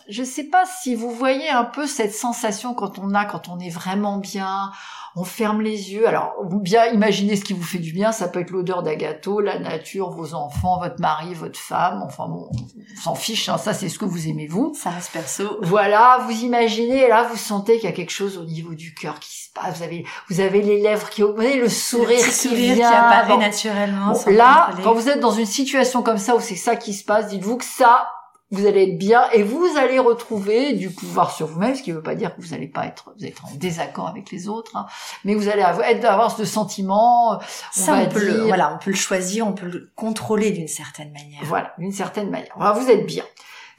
je 0.09 0.23
sais 0.23 0.45
pas 0.45 0.65
si 0.65 0.95
vous 0.95 1.11
voyez 1.11 1.49
un 1.49 1.63
peu 1.63 1.85
cette 1.87 2.13
sensation 2.13 2.73
quand 2.73 2.97
on 2.99 3.13
a, 3.13 3.25
quand 3.25 3.47
on 3.47 3.59
est 3.59 3.69
vraiment 3.69 4.17
bien, 4.17 4.71
on 5.15 5.23
ferme 5.23 5.61
les 5.61 5.91
yeux. 5.93 6.07
Alors, 6.07 6.33
vous 6.43 6.59
bien 6.59 6.85
imaginez 6.87 7.35
ce 7.35 7.43
qui 7.43 7.53
vous 7.53 7.63
fait 7.63 7.79
du 7.79 7.91
bien. 7.91 8.11
Ça 8.11 8.27
peut 8.27 8.39
être 8.39 8.51
l'odeur 8.51 8.81
d'un 8.83 8.95
gâteau, 8.95 9.39
la 9.41 9.59
nature, 9.59 10.09
vos 10.11 10.33
enfants, 10.33 10.79
votre 10.79 10.99
mari, 10.99 11.33
votre 11.33 11.59
femme. 11.59 12.01
Enfin 12.05 12.27
bon, 12.27 12.49
on 12.53 13.01
s'en 13.01 13.15
fiche. 13.15 13.49
hein, 13.49 13.57
ça, 13.57 13.73
c'est 13.73 13.89
ce 13.89 13.99
que 13.99 14.05
vous 14.05 14.27
aimez 14.27 14.47
vous. 14.47 14.73
Ça 14.75 14.89
reste 14.91 15.11
perso. 15.11 15.57
Voilà, 15.61 16.19
vous 16.27 16.43
imaginez, 16.43 17.03
et 17.05 17.07
là, 17.09 17.23
vous 17.29 17.37
sentez 17.37 17.75
qu'il 17.79 17.89
y 17.89 17.93
a 17.93 17.95
quelque 17.95 18.11
chose 18.11 18.37
au 18.37 18.45
niveau 18.45 18.73
du 18.73 18.93
cœur 18.93 19.19
qui 19.19 19.29
se 19.43 19.49
passe. 19.53 19.77
Vous 19.77 19.83
avez, 19.83 20.05
vous 20.29 20.39
avez 20.39 20.61
les 20.61 20.81
lèvres 20.81 21.09
qui, 21.09 21.21
voyez, 21.23 21.57
le 21.59 21.67
sourire, 21.69 22.19
Le 22.19 22.23
qui 22.25 22.31
sourire 22.31 22.75
vient. 22.75 22.89
qui 22.89 22.95
apparaît 22.95 23.27
Bon. 23.33 23.37
naturellement. 23.39 24.13
Bon, 24.13 24.31
là, 24.31 24.65
contrôler. 24.67 24.83
quand 24.83 24.93
vous 24.93 25.09
êtes 25.09 25.19
dans 25.19 25.31
une 25.31 25.45
situation 25.45 26.01
comme 26.03 26.17
ça 26.17 26.35
où 26.35 26.39
c'est 26.39 26.55
ça 26.55 26.75
qui 26.75 26.93
se 26.93 27.03
passe, 27.03 27.27
dites-vous 27.27 27.57
que 27.57 27.65
ça, 27.65 28.07
vous 28.51 28.65
allez 28.65 28.83
être 28.83 28.97
bien 28.97 29.29
et 29.31 29.43
vous 29.43 29.65
allez 29.77 29.97
retrouver 29.97 30.73
du 30.73 30.89
pouvoir 30.89 31.31
sur 31.31 31.47
vous-même, 31.47 31.75
ce 31.75 31.81
qui 31.81 31.91
ne 31.91 31.95
veut 31.95 32.03
pas 32.03 32.15
dire 32.15 32.35
que 32.35 32.41
vous 32.41 32.49
n'allez 32.49 32.67
pas 32.67 32.85
être, 32.85 33.13
vous 33.17 33.25
êtes 33.25 33.37
en 33.43 33.55
désaccord 33.55 34.07
avec 34.07 34.29
les 34.29 34.49
autres, 34.49 34.75
hein, 34.75 34.85
mais 35.23 35.33
vous 35.35 35.47
allez 35.47 35.61
avoir, 35.61 36.35
ce 36.35 36.45
sentiment, 36.45 37.37
on 37.37 37.39
ça, 37.71 37.93
va 37.93 38.01
on 38.03 38.09
peut 38.09 38.25
le, 38.25 38.47
voilà, 38.47 38.73
on 38.75 38.77
peut 38.77 38.91
le 38.91 38.97
choisir, 38.97 39.47
on 39.47 39.53
peut 39.53 39.67
le 39.67 39.91
contrôler 39.95 40.51
d'une 40.51 40.67
certaine 40.67 41.11
manière. 41.11 41.41
voilà, 41.45 41.73
d'une 41.77 41.93
certaine 41.93 42.29
manière. 42.29 42.53
Voilà, 42.57 42.73
vous 42.73 42.89
êtes 42.89 43.05
bien. 43.05 43.23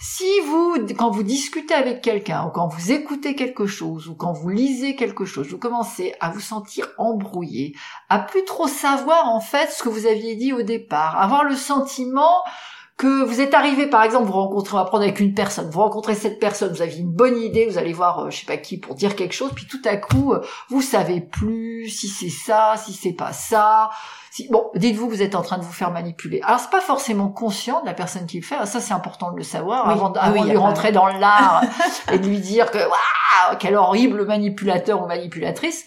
Si 0.04 0.40
vous, 0.48 0.78
quand 0.98 1.10
vous 1.10 1.22
discutez 1.22 1.74
avec 1.74 2.02
quelqu'un, 2.02 2.46
ou 2.46 2.50
quand 2.50 2.66
vous 2.66 2.90
écoutez 2.90 3.36
quelque 3.36 3.66
chose, 3.66 4.08
ou 4.08 4.16
quand 4.16 4.32
vous 4.32 4.48
lisez 4.48 4.96
quelque 4.96 5.24
chose, 5.24 5.46
vous 5.48 5.58
commencez 5.58 6.14
à 6.19 6.30
vous 6.30 6.40
sentir 6.40 6.88
embrouillé, 6.98 7.76
à 8.08 8.19
plus 8.19 8.44
trop 8.44 8.66
savoir 8.66 9.28
en 9.28 9.40
fait 9.40 9.70
ce 9.70 9.82
que 9.82 9.88
vous 9.88 10.06
aviez 10.06 10.34
dit 10.34 10.52
au 10.52 10.62
départ, 10.62 11.20
avoir 11.20 11.44
le 11.44 11.54
sentiment 11.54 12.42
que 12.99 13.25
vous 13.25 13.41
êtes 13.41 13.55
arrivé, 13.55 13.87
par 13.89 14.03
exemple, 14.05 14.27
vous 14.27 14.33
rencontrez, 14.33 14.75
on 14.75 14.79
va 14.79 14.85
prendre 14.85 15.03
avec 15.03 15.19
une 15.19 15.35
personne, 15.35 15.69
vous 15.71 15.81
rencontrez 15.81 16.15
cette 16.15 16.39
personne, 16.39 16.73
vous 16.73 16.83
aviez 16.83 17.00
une 17.00 17.11
bonne 17.11 17.37
idée, 17.39 17.67
vous 17.67 17.79
allez 17.79 17.93
voir, 17.93 18.21
euh, 18.21 18.31
je 18.31 18.39
sais 18.41 18.47
pas 18.47 18.56
qui, 18.59 18.79
pour 18.79 18.94
dire 18.94 19.17
quelque 19.17 19.33
chose, 19.35 19.50
puis 19.55 19.67
tout 19.67 19.81
à 19.85 19.97
coup, 19.97 20.33
euh, 20.35 20.41
vous 20.69 20.83
savez 20.83 21.21
plus 21.21 21.89
si 21.89 22.06
c'est 22.09 22.29
ça, 22.29 22.75
si 22.77 22.93
c'est 22.93 23.15
pas 23.15 23.33
ça. 23.33 23.91
Si, 24.31 24.49
bon, 24.50 24.71
dites-vous, 24.77 25.09
vous 25.09 25.21
êtes 25.23 25.35
en 25.35 25.43
train 25.43 25.59
de 25.59 25.65
vous 25.65 25.73
faire 25.73 25.91
manipuler. 25.91 26.41
Alors, 26.43 26.61
c'est 26.61 26.71
pas 26.71 26.81
forcément 26.81 27.29
conscient 27.29 27.81
de 27.83 27.87
la 27.87 27.94
personne 27.94 28.27
qui 28.27 28.39
le 28.39 28.44
fait. 28.47 28.55
Ça, 28.67 28.81
c'est 28.81 28.94
important 28.94 29.33
de 29.33 29.37
le 29.37 29.43
savoir 29.43 29.87
Oui, 29.87 29.93
avant, 29.93 30.11
de- 30.11 30.19
oui, 30.19 30.25
avant 30.25 30.35
oui, 30.41 30.47
de 30.47 30.50
lui 30.50 30.56
rentrer 30.56 30.93
dans 30.93 31.06
l'art 31.06 31.62
et 32.12 32.19
de 32.19 32.27
lui 32.27 32.39
dire 32.39 32.71
que 32.71 32.79
waouh, 32.79 33.56
quel 33.59 33.75
horrible 33.75 34.25
manipulateur 34.27 35.03
ou 35.03 35.06
manipulatrice. 35.06 35.85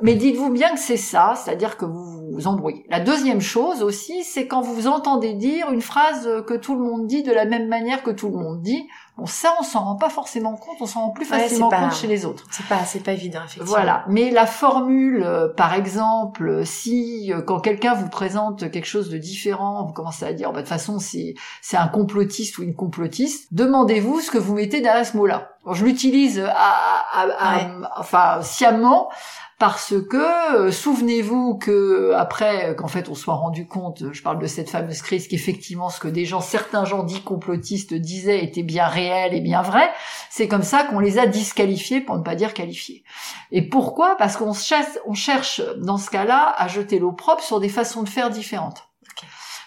Mais 0.00 0.14
dites-vous 0.14 0.50
bien 0.50 0.72
que 0.72 0.80
c'est 0.80 0.96
ça, 0.96 1.34
c'est-à-dire 1.36 1.76
que 1.76 1.84
vous 1.84 2.32
vous 2.32 2.46
embrouillez. 2.46 2.84
La 2.88 2.98
deuxième 2.98 3.40
chose 3.40 3.82
aussi, 3.82 4.24
c'est 4.24 4.46
quand 4.46 4.62
vous 4.62 4.86
entendez 4.86 5.34
dire 5.34 5.70
une 5.70 5.82
phrase 5.82 6.28
que 6.46 6.54
tout 6.54 6.74
le 6.74 6.82
monde 6.82 7.06
dit 7.06 7.22
de 7.22 7.32
la 7.32 7.44
même 7.44 7.68
manière 7.68 8.02
que 8.02 8.10
tout 8.10 8.28
le 8.28 8.36
monde 8.36 8.62
dit. 8.62 8.88
Bon, 9.18 9.26
ça, 9.26 9.54
on 9.60 9.62
s'en 9.62 9.84
rend 9.84 9.96
pas 9.96 10.08
forcément 10.08 10.54
compte, 10.56 10.76
on 10.80 10.86
s'en 10.86 11.00
rend 11.02 11.10
plus 11.10 11.26
facilement 11.26 11.68
pas- 11.68 11.80
compte 11.80 11.94
chez 11.94 12.06
les 12.06 12.24
autres. 12.24 12.44
C'est 12.50 12.64
pas, 12.66 12.82
c'est 12.86 13.00
pas 13.04 13.12
évident, 13.12 13.40
effectivement. 13.40 13.66
Voilà. 13.66 14.04
Mais 14.08 14.30
la 14.30 14.46
formule, 14.46 15.22
euh, 15.22 15.48
par 15.48 15.74
exemple, 15.74 16.48
euh, 16.48 16.64
si 16.64 17.30
euh, 17.32 17.42
quand 17.42 17.60
quelqu'un 17.60 17.92
vous 17.94 18.08
présente 18.08 18.70
quelque 18.70 18.86
chose 18.86 19.10
de 19.10 19.18
différent, 19.18 19.84
vous 19.84 19.92
commencez 19.92 20.24
à 20.24 20.32
dire, 20.32 20.48
bah, 20.50 20.56
de 20.56 20.60
toute 20.62 20.68
façon, 20.70 20.98
c'est 20.98 21.34
c'est 21.60 21.76
un 21.76 21.88
complotiste 21.88 22.56
ou 22.56 22.62
une 22.62 22.74
complotiste, 22.74 23.48
demandez-vous 23.52 24.20
ce 24.20 24.30
que 24.30 24.38
vous 24.38 24.54
mettez 24.54 24.80
derrière 24.80 25.04
ce 25.06 25.16
mot-là. 25.18 25.50
Bon, 25.66 25.74
je 25.74 25.84
l'utilise 25.84 26.40
à, 26.40 26.50
à- 26.50 27.28
à- 27.38 27.56
Ouais. 27.56 27.70
enfin 27.98 28.40
sciemment 28.42 29.10
parce 29.58 29.94
que 30.10 30.56
euh, 30.56 30.72
souvenez-vous 30.72 31.54
que 31.56 32.12
après 32.16 32.74
qu'en 32.76 32.88
fait 32.88 33.08
on 33.08 33.14
soit 33.14 33.34
rendu 33.34 33.68
compte, 33.68 34.02
je 34.12 34.20
parle 34.20 34.40
de 34.40 34.46
cette 34.48 34.68
fameuse 34.68 35.02
crise, 35.02 35.28
qu'effectivement 35.28 35.88
ce 35.88 36.00
que 36.00 36.08
des 36.08 36.24
gens, 36.24 36.40
certains 36.40 36.84
gens 36.84 37.04
dits 37.04 37.22
complotistes 37.22 37.94
disaient 37.94 38.42
était 38.42 38.64
bien 38.64 38.86
réel 38.86 39.01
et 39.02 39.40
bien 39.40 39.62
vrai, 39.62 39.90
c'est 40.30 40.48
comme 40.48 40.62
ça 40.62 40.84
qu'on 40.84 40.98
les 40.98 41.18
a 41.18 41.26
disqualifiés 41.26 42.00
pour 42.00 42.16
ne 42.16 42.22
pas 42.22 42.34
dire 42.34 42.54
qualifiés. 42.54 43.04
Et 43.50 43.62
pourquoi? 43.62 44.16
Parce 44.16 44.36
qu'on 44.36 44.52
cherche, 44.52 44.98
on 45.06 45.14
cherche 45.14 45.60
dans 45.78 45.98
ce 45.98 46.10
cas-là 46.10 46.54
à 46.56 46.68
jeter 46.68 46.98
l'eau 46.98 47.12
propre 47.12 47.42
sur 47.42 47.60
des 47.60 47.68
façons 47.68 48.02
de 48.02 48.08
faire 48.08 48.30
différentes. 48.30 48.88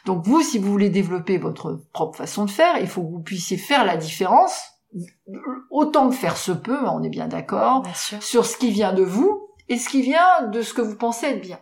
Donc 0.05 0.23
vous, 0.25 0.41
si 0.41 0.59
vous 0.59 0.71
voulez 0.71 0.89
développer 0.89 1.37
votre 1.37 1.81
propre 1.91 2.17
façon 2.17 2.45
de 2.45 2.51
faire, 2.51 2.77
il 2.77 2.87
faut 2.87 3.01
que 3.01 3.11
vous 3.11 3.23
puissiez 3.23 3.57
faire 3.57 3.85
la 3.85 3.97
différence, 3.97 4.61
autant 5.71 6.09
que 6.09 6.15
faire 6.15 6.37
se 6.37 6.51
peut, 6.51 6.87
on 6.87 7.03
est 7.03 7.09
bien 7.09 7.27
d'accord, 7.27 7.83
sur 8.21 8.45
ce 8.45 8.57
qui 8.57 8.71
vient 8.71 8.93
de 8.93 9.03
vous 9.03 9.49
et 9.67 9.77
ce 9.77 9.89
qui 9.89 10.01
vient 10.03 10.43
de 10.51 10.61
ce 10.61 10.73
que 10.73 10.81
vous 10.81 10.95
pensez 10.95 11.25
être 11.25 11.41
bien. 11.41 11.59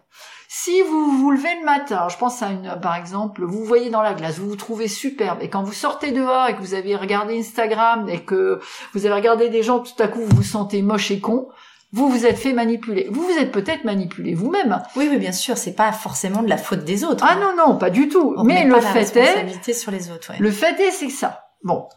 Si 0.56 0.84
vous 0.84 1.18
vous 1.18 1.32
levez 1.32 1.56
le 1.60 1.66
matin, 1.66 2.10
je 2.10 2.18
pense 2.18 2.44
à 2.44 2.50
une, 2.52 2.78
par 2.80 2.96
exemple, 2.96 3.44
vous 3.44 3.58
vous 3.58 3.66
voyez 3.66 3.90
dans 3.90 4.04
la 4.04 4.14
glace, 4.14 4.38
vous 4.38 4.50
vous 4.50 4.56
trouvez 4.56 4.88
superbe, 4.88 5.40
et 5.42 5.50
quand 5.50 5.64
vous 5.64 5.74
sortez 5.74 6.12
dehors 6.12 6.46
et 6.46 6.56
que 6.56 6.60
vous 6.60 6.76
avez 6.76 6.96
regardé 6.96 7.40
Instagram 7.40 8.08
et 8.08 8.20
que 8.20 8.60
vous 8.94 9.08
avez 9.08 9.16
regardé 9.16 9.50
des 9.50 9.64
gens, 9.64 9.80
tout 9.80 10.00
à 10.00 10.08
coup 10.08 10.20
vous 10.22 10.36
vous 10.36 10.44
sentez 10.44 10.84
moche 10.84 11.10
et 11.10 11.20
con, 11.20 11.48
vous 11.92 12.08
vous 12.08 12.28
êtes 12.28 12.38
fait 12.38 12.54
manipuler. 12.54 13.08
Vous 13.10 13.24
vous 13.24 13.36
êtes 13.40 13.52
peut-être 13.52 13.84
manipulé 13.84 14.36
vous-même. 14.36 14.84
Oui, 14.96 15.08
oui, 15.10 15.18
bien 15.18 15.32
sûr, 15.32 15.58
c'est 15.58 15.74
pas 15.76 15.92
forcément 15.92 16.44
de 16.44 16.50
la 16.50 16.58
faute 16.58 16.84
des 16.84 17.04
autres. 17.04 17.26
Ah 17.28 17.34
hein. 17.34 17.40
non, 17.42 17.56
non, 17.58 17.78
pas 17.80 17.90
du 17.90 18.08
tout. 18.08 18.36
On 18.38 18.44
Mais 18.44 18.64
met 18.64 18.66
le 18.66 18.76
pas 18.76 18.82
la 18.82 19.06
fait 19.06 19.18
est, 19.18 19.74
sur 19.74 19.92
les 19.92 20.12
autres, 20.12 20.34
ouais. 20.34 20.38
le 20.40 20.52
fait 20.52 20.80
est, 20.80 20.92
c'est 20.92 21.08
que 21.08 21.14
ça. 21.14 21.46
Bon. 21.64 21.88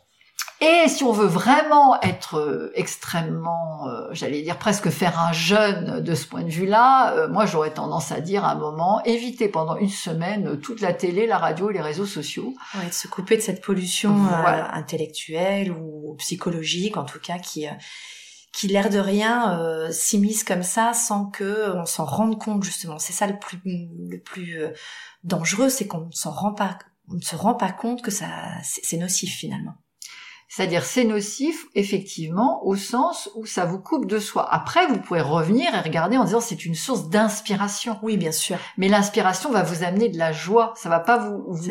Et 0.61 0.89
si 0.89 1.05
on 1.05 1.13
veut 1.13 1.27
vraiment 1.27 2.01
être 2.01 2.39
euh, 2.39 2.73
extrêmement, 2.75 3.89
euh, 3.89 4.09
j'allais 4.13 4.41
dire 4.41 4.59
presque 4.59 4.89
faire 4.89 5.21
un 5.21 5.33
jeûne 5.33 6.01
de 6.01 6.15
ce 6.15 6.27
point 6.27 6.43
de 6.43 6.49
vue-là, 6.49 7.13
euh, 7.13 7.29
moi 7.29 7.45
j'aurais 7.45 7.75
tendance 7.75 8.11
à 8.11 8.21
dire 8.21 8.45
à 8.45 8.53
un 8.53 8.55
moment, 8.55 9.03
évitez 9.05 9.49
pendant 9.49 9.77
une 9.77 9.91
semaine 9.91 10.59
toute 10.61 10.81
la 10.81 10.95
télé, 10.95 11.27
la 11.27 11.37
radio 11.37 11.71
et 11.71 11.75
les 11.75 11.83
réseaux 11.83 12.07
sociaux. 12.07 12.55
Ouais, 12.75 12.87
de 12.87 12.93
se 12.93 13.07
couper 13.07 13.37
de 13.37 13.43
cette 13.43 13.63
pollution 13.63 14.15
euh, 14.27 14.63
intellectuelle 14.73 15.73
ou 15.73 16.15
psychologique, 16.19 16.97
en 16.97 17.05
tout 17.05 17.21
cas, 17.21 17.39
qui, 17.39 17.67
qui 18.57 18.69
l'air 18.69 18.89
de 18.89 18.99
rien 18.99 19.61
euh, 19.61 19.91
s'immiscent 19.93 20.45
comme 20.45 20.63
ça 20.63 20.95
sans 20.95 21.27
que 21.27 21.77
on 21.77 21.85
s'en 21.85 22.07
rende 22.07 22.43
compte 22.43 22.63
justement. 22.63 22.99
C'est 22.99 23.13
ça 23.13 23.27
le 23.27 23.39
plus 23.39 23.61
le 23.65 24.19
plus 24.19 24.63
euh, 24.63 24.71
dangereux, 25.25 25.69
c'est 25.69 25.87
qu'on 25.87 26.07
ne 26.07 26.13
s'en 26.13 26.31
rend 26.31 26.55
pas 26.55 26.79
on 27.09 27.17
ne 27.17 27.21
se 27.21 27.37
rend 27.37 27.55
pas 27.55 27.71
compte 27.71 28.01
que 28.01 28.11
ça 28.11 28.27
c'est 28.63 28.97
nocif 28.97 29.37
finalement. 29.37 29.75
C'est-à-dire 30.49 30.85
c'est 30.85 31.05
nocif, 31.05 31.67
effectivement, 31.75 32.65
au 32.65 32.77
sens 32.77 33.29
où 33.35 33.47
ça 33.47 33.65
vous 33.65 33.79
coupe 33.79 34.07
de 34.07 34.19
soi. 34.19 34.47
Après, 34.53 34.87
vous 34.87 34.99
pouvez 34.99 35.21
revenir 35.21 35.75
et 35.75 35.81
regarder 35.81 36.17
en 36.17 36.25
disant 36.25 36.41
c'est 36.41 36.65
une 36.65 36.75
source 36.75 37.09
d'inspiration. 37.09 37.99
Oui, 38.03 38.17
bien 38.17 38.33
sûr. 38.33 38.57
Mais 38.77 38.89
l'inspiration 38.89 39.51
va 39.51 39.63
vous 39.63 39.83
amener 39.83 40.09
de 40.09 40.19
la 40.19 40.33
joie. 40.33 40.73
Ça 40.77 40.89
va 40.89 41.01
pas 41.01 41.19
vous, 41.19 41.45
vous 41.49 41.69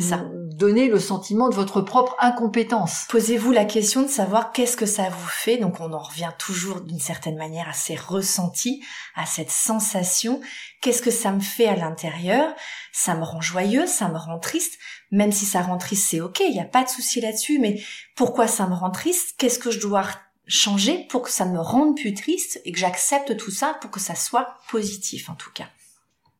donner 0.56 0.88
le 0.88 1.00
sentiment 1.00 1.50
de 1.50 1.56
votre 1.56 1.82
propre 1.82 2.16
incompétence. 2.20 3.06
Posez-vous 3.10 3.52
la 3.52 3.66
question 3.66 4.04
de 4.04 4.08
savoir 4.08 4.54
qu'est-ce 4.54 4.78
que 4.78 4.86
ça 4.86 5.10
vous 5.10 5.28
fait. 5.28 5.58
Donc 5.58 5.82
on 5.82 5.92
en 5.92 6.00
revient 6.00 6.32
toujours 6.40 6.82
d'une 6.82 7.00
certaine 7.00 7.36
manière 7.36 7.68
à 7.68 7.74
ces 7.74 7.96
ressentis, 7.96 8.84
à 9.16 9.26
cette 9.26 9.52
sensation. 9.52 10.40
Qu'est-ce 10.82 11.02
que 11.02 11.12
ça 11.12 11.32
me 11.32 11.42
fait 11.42 11.68
à 11.68 11.76
l'intérieur? 11.76 12.54
Ça 12.94 13.16
me 13.16 13.24
rend 13.24 13.42
joyeux, 13.42 13.86
ça 13.86 14.08
me 14.08 14.18
rend 14.18 14.40
triste. 14.40 14.80
Même 15.12 15.34
si 15.34 15.46
ça 15.46 15.62
rend 15.62 15.78
triste, 15.78 16.08
c'est 16.10 16.22
ok, 16.22 16.40
il 16.40 16.54
n'y 16.54 16.62
a 16.62 16.66
pas 16.66 16.84
de 16.84 16.90
souci 16.90 17.20
là-dessus. 17.20 17.60
Mais 17.60 17.82
pourquoi 18.16 18.48
ça 18.48 18.66
me 18.68 18.76
rend 18.76 18.92
triste? 18.92 19.36
Qu'est-ce 19.38 19.60
que 19.60 19.72
je 19.72 19.80
dois 19.80 20.06
changer 20.48 21.06
pour 21.10 21.24
que 21.24 21.32
ça 21.32 21.46
me 21.46 21.60
rende 21.60 21.98
plus 21.98 22.14
triste 22.14 22.62
et 22.64 22.72
que 22.72 22.80
j'accepte 22.80 23.36
tout 23.36 23.52
ça 23.52 23.78
pour 23.82 23.92
que 23.92 24.00
ça 24.00 24.16
soit 24.16 24.56
positif 24.70 25.30
en 25.30 25.36
tout 25.36 25.52
cas? 25.52 25.68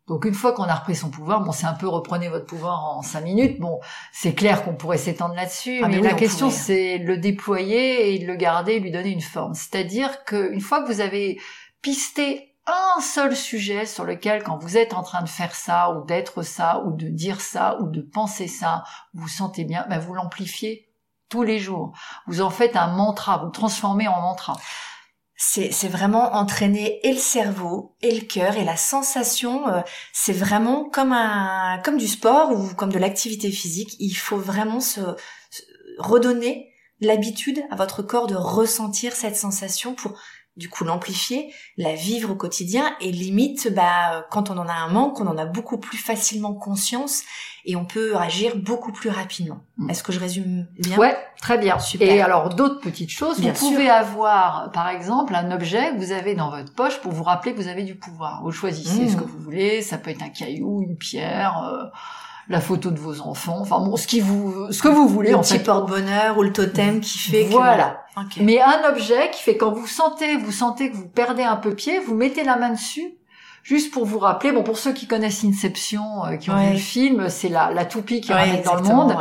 Donc 0.08 0.26
une 0.26 0.34
fois 0.34 0.54
qu'on 0.54 0.64
a 0.64 0.76
repris 0.76 0.96
son 0.96 1.10
pouvoir, 1.10 1.42
bon 1.42 1.52
c'est 1.52 1.66
un 1.66 1.74
peu 1.74 1.88
reprenez 1.88 2.30
votre 2.30 2.46
pouvoir 2.46 2.98
en 2.98 3.02
cinq 3.02 3.22
minutes. 3.22 3.60
Bon, 3.60 3.80
c'est 4.12 4.34
clair 4.34 4.64
qu'on 4.64 4.76
pourrait 4.76 4.98
s'étendre 4.98 5.34
là-dessus, 5.34 5.82
ah, 5.84 5.88
mais, 5.88 6.00
la 6.00 6.14
question 6.14 6.50
c'est 6.50 7.00
le 7.00 7.18
déployer 7.18 8.14
et 8.14 8.26
le 8.26 8.36
garder, 8.36 8.80
lui 8.80 8.92
donner 8.92 9.10
une 9.10 9.22
forme. 9.22 9.56
C'est-à-dire 9.56 10.24
qu'une 10.26 10.62
fois 10.62 10.84
que 10.84 10.92
vous 10.92 11.02
avez 11.02 11.40
pisté 11.82 12.56
un 12.68 13.02
seul 13.02 13.36
sujet 13.36 13.86
sur 13.86 14.06
lequel, 14.06 14.44
quand 14.44 14.58
vous 14.58 14.78
êtes 14.78 14.94
en 14.94 15.04
train 15.04 15.22
de 15.22 15.30
faire 15.30 15.54
ça, 15.54 15.92
ou 15.92 16.04
d'être 16.06 16.42
ça, 16.42 16.82
ou 16.86 16.92
de 16.92 17.08
dire 17.08 17.42
ça, 17.42 17.78
ou 17.80 17.88
de 17.88 18.02
penser 18.02 18.48
ça, 18.48 18.84
vous 19.14 19.24
vous 19.24 19.28
sentez 19.28 19.66
bien, 19.66 19.86
ben 19.90 20.00
vous 20.00 20.14
l'amplifiez 20.14 20.90
tous 21.30 21.44
les 21.44 21.60
jours. 21.60 21.94
Vous 22.28 22.42
en 22.42 22.50
faites 22.50 22.76
un 22.76 22.88
mantra, 22.88 23.38
vous 23.38 23.48
le 23.48 23.52
transformez 23.52 24.08
en 24.08 24.22
mantra. 24.22 24.56
C'est, 25.38 25.90
vraiment 25.90 26.34
entraîner 26.34 27.00
et 27.04 27.12
le 27.12 27.20
cerveau 27.20 27.96
et 28.02 28.16
le 28.16 28.26
cœur 28.26 28.56
et 28.56 28.64
la 28.64 28.78
sensation. 28.78 29.68
Euh, 29.68 29.82
c'est 30.14 30.34
vraiment 30.34 30.90
comme 30.90 31.12
un 31.12 31.82
comme 31.84 31.98
du 31.98 32.08
sport 32.08 32.52
ou 32.52 32.74
comme 32.74 32.92
de 32.92 33.00
l'activité 33.00 33.52
physique. 33.52 33.96
Il 34.00 34.14
faut 34.14 34.38
vraiment 34.38 34.80
se 34.80 35.02
redonner 35.98 36.72
l'habitude 37.02 37.64
à 37.72 37.76
votre 37.76 38.02
corps 38.02 38.28
de 38.28 38.36
ressentir 38.36 39.14
cette 39.14 39.36
sensation 39.36 39.94
pour 39.96 40.18
du 40.58 40.70
coup 40.70 40.86
l'amplifier, 40.86 41.54
la 41.78 41.94
vivre 41.94 42.32
au 42.32 42.36
quotidien 42.36 42.96
et 43.02 43.12
limite 43.12 43.74
bah 43.74 44.26
quand 44.32 44.50
on 44.50 44.58
en 44.58 44.68
a 44.68 44.74
un 44.74 44.88
manque, 44.88 45.20
on 45.20 45.28
en 45.28 45.38
a 45.38 45.46
beaucoup 45.46 45.78
plus 45.78 45.98
facilement 45.98 46.54
conscience 46.54 47.24
et 47.66 47.76
on 47.76 47.86
peut 47.86 48.16
agir 48.16 48.56
beaucoup 48.56 48.92
plus 48.92 49.10
rapidement. 49.10 49.60
Mm. 49.78 49.90
Est-ce 49.90 50.04
que 50.04 50.12
je 50.12 50.20
résume 50.20 50.68
bien? 50.80 50.98
Ouais, 50.98 51.18
très 51.42 51.58
bien. 51.58 51.78
Super. 51.80 52.10
Et 52.10 52.22
alors 52.22 52.56
d'autres 52.56 52.80
petites 52.80 53.10
choses, 53.10 53.42
vous 53.42 53.52
pouvez 53.52 53.90
avoir 53.90 54.72
par 54.72 54.88
exemple 54.90 55.36
un 55.36 55.52
objet 55.52 55.92
que 55.92 55.98
vous 55.98 56.12
avez 56.12 56.36
dans 56.36 56.50
votre 56.50 56.74
poche 56.74 57.02
pour 57.02 57.12
vous 57.12 57.24
rappeler 57.24 57.54
que 57.54 57.62
vous 57.62 57.68
avez 57.68 57.84
du 57.84 57.96
pouvoir. 57.96 58.42
Vous 58.44 58.52
choisissez 58.52 59.10
ce 59.10 59.16
mm. 59.16 59.20
que 59.20 59.26
vous 59.26 59.40
voulez, 59.40 59.82
ça 59.82 59.98
peut 59.98 60.12
être 60.12 60.24
un 60.24 60.30
caillou, 60.30 60.84
une 60.84 60.98
pierre, 60.98 61.64
euh, 61.64 61.86
la 62.48 62.62
photo 62.62 62.92
de 62.92 63.00
vos 63.00 63.22
enfants, 63.22 63.58
enfin 63.60 63.80
bon, 63.80 63.96
ce 63.98 64.08
qui 64.08 64.20
vous, 64.20 64.72
ce 64.72 64.82
que 64.82 64.88
vous 64.88 65.08
voulez. 65.08 65.32
Le 65.32 65.40
petit 65.40 65.60
porte-bonheur 65.60 66.38
ou 66.38 66.44
le 66.44 66.54
totem 66.54 67.02
qui 67.02 67.18
fait 67.18 67.44
voilà. 67.46 68.06
Mais 68.40 68.62
un 68.62 68.90
objet 68.90 69.32
qui 69.32 69.42
fait 69.42 69.58
quand 69.58 69.72
vous 69.72 69.88
sentez, 69.88 70.38
vous 70.38 70.52
sentez 70.52 70.92
que 70.92 70.96
vous 70.96 71.08
perdez 71.08 71.44
un 71.44 71.56
peu 71.56 71.74
pied, 71.74 72.00
vous 72.00 72.14
mettez 72.14 72.44
la 72.44 72.56
main 72.56 72.70
dessus, 72.70 73.16
juste 73.64 73.92
pour 73.92 74.06
vous 74.06 74.20
rappeler. 74.20 74.52
Bon, 74.52 74.64
pour 74.64 74.78
ceux 74.78 74.94
qui 74.94 75.08
connaissent 75.08 75.44
Inception, 75.44 76.26
euh, 76.26 76.38
qui 76.38 76.52
ont 76.52 76.58
vu 76.58 76.74
le 76.74 76.78
film, 76.78 77.30
c'est 77.30 77.50
la, 77.50 77.72
la 77.72 77.86
toupie 77.86 78.22
qui 78.22 78.32
ouais, 78.32 78.62
dans 78.64 78.76
le 78.76 78.84
monde. 78.84 79.18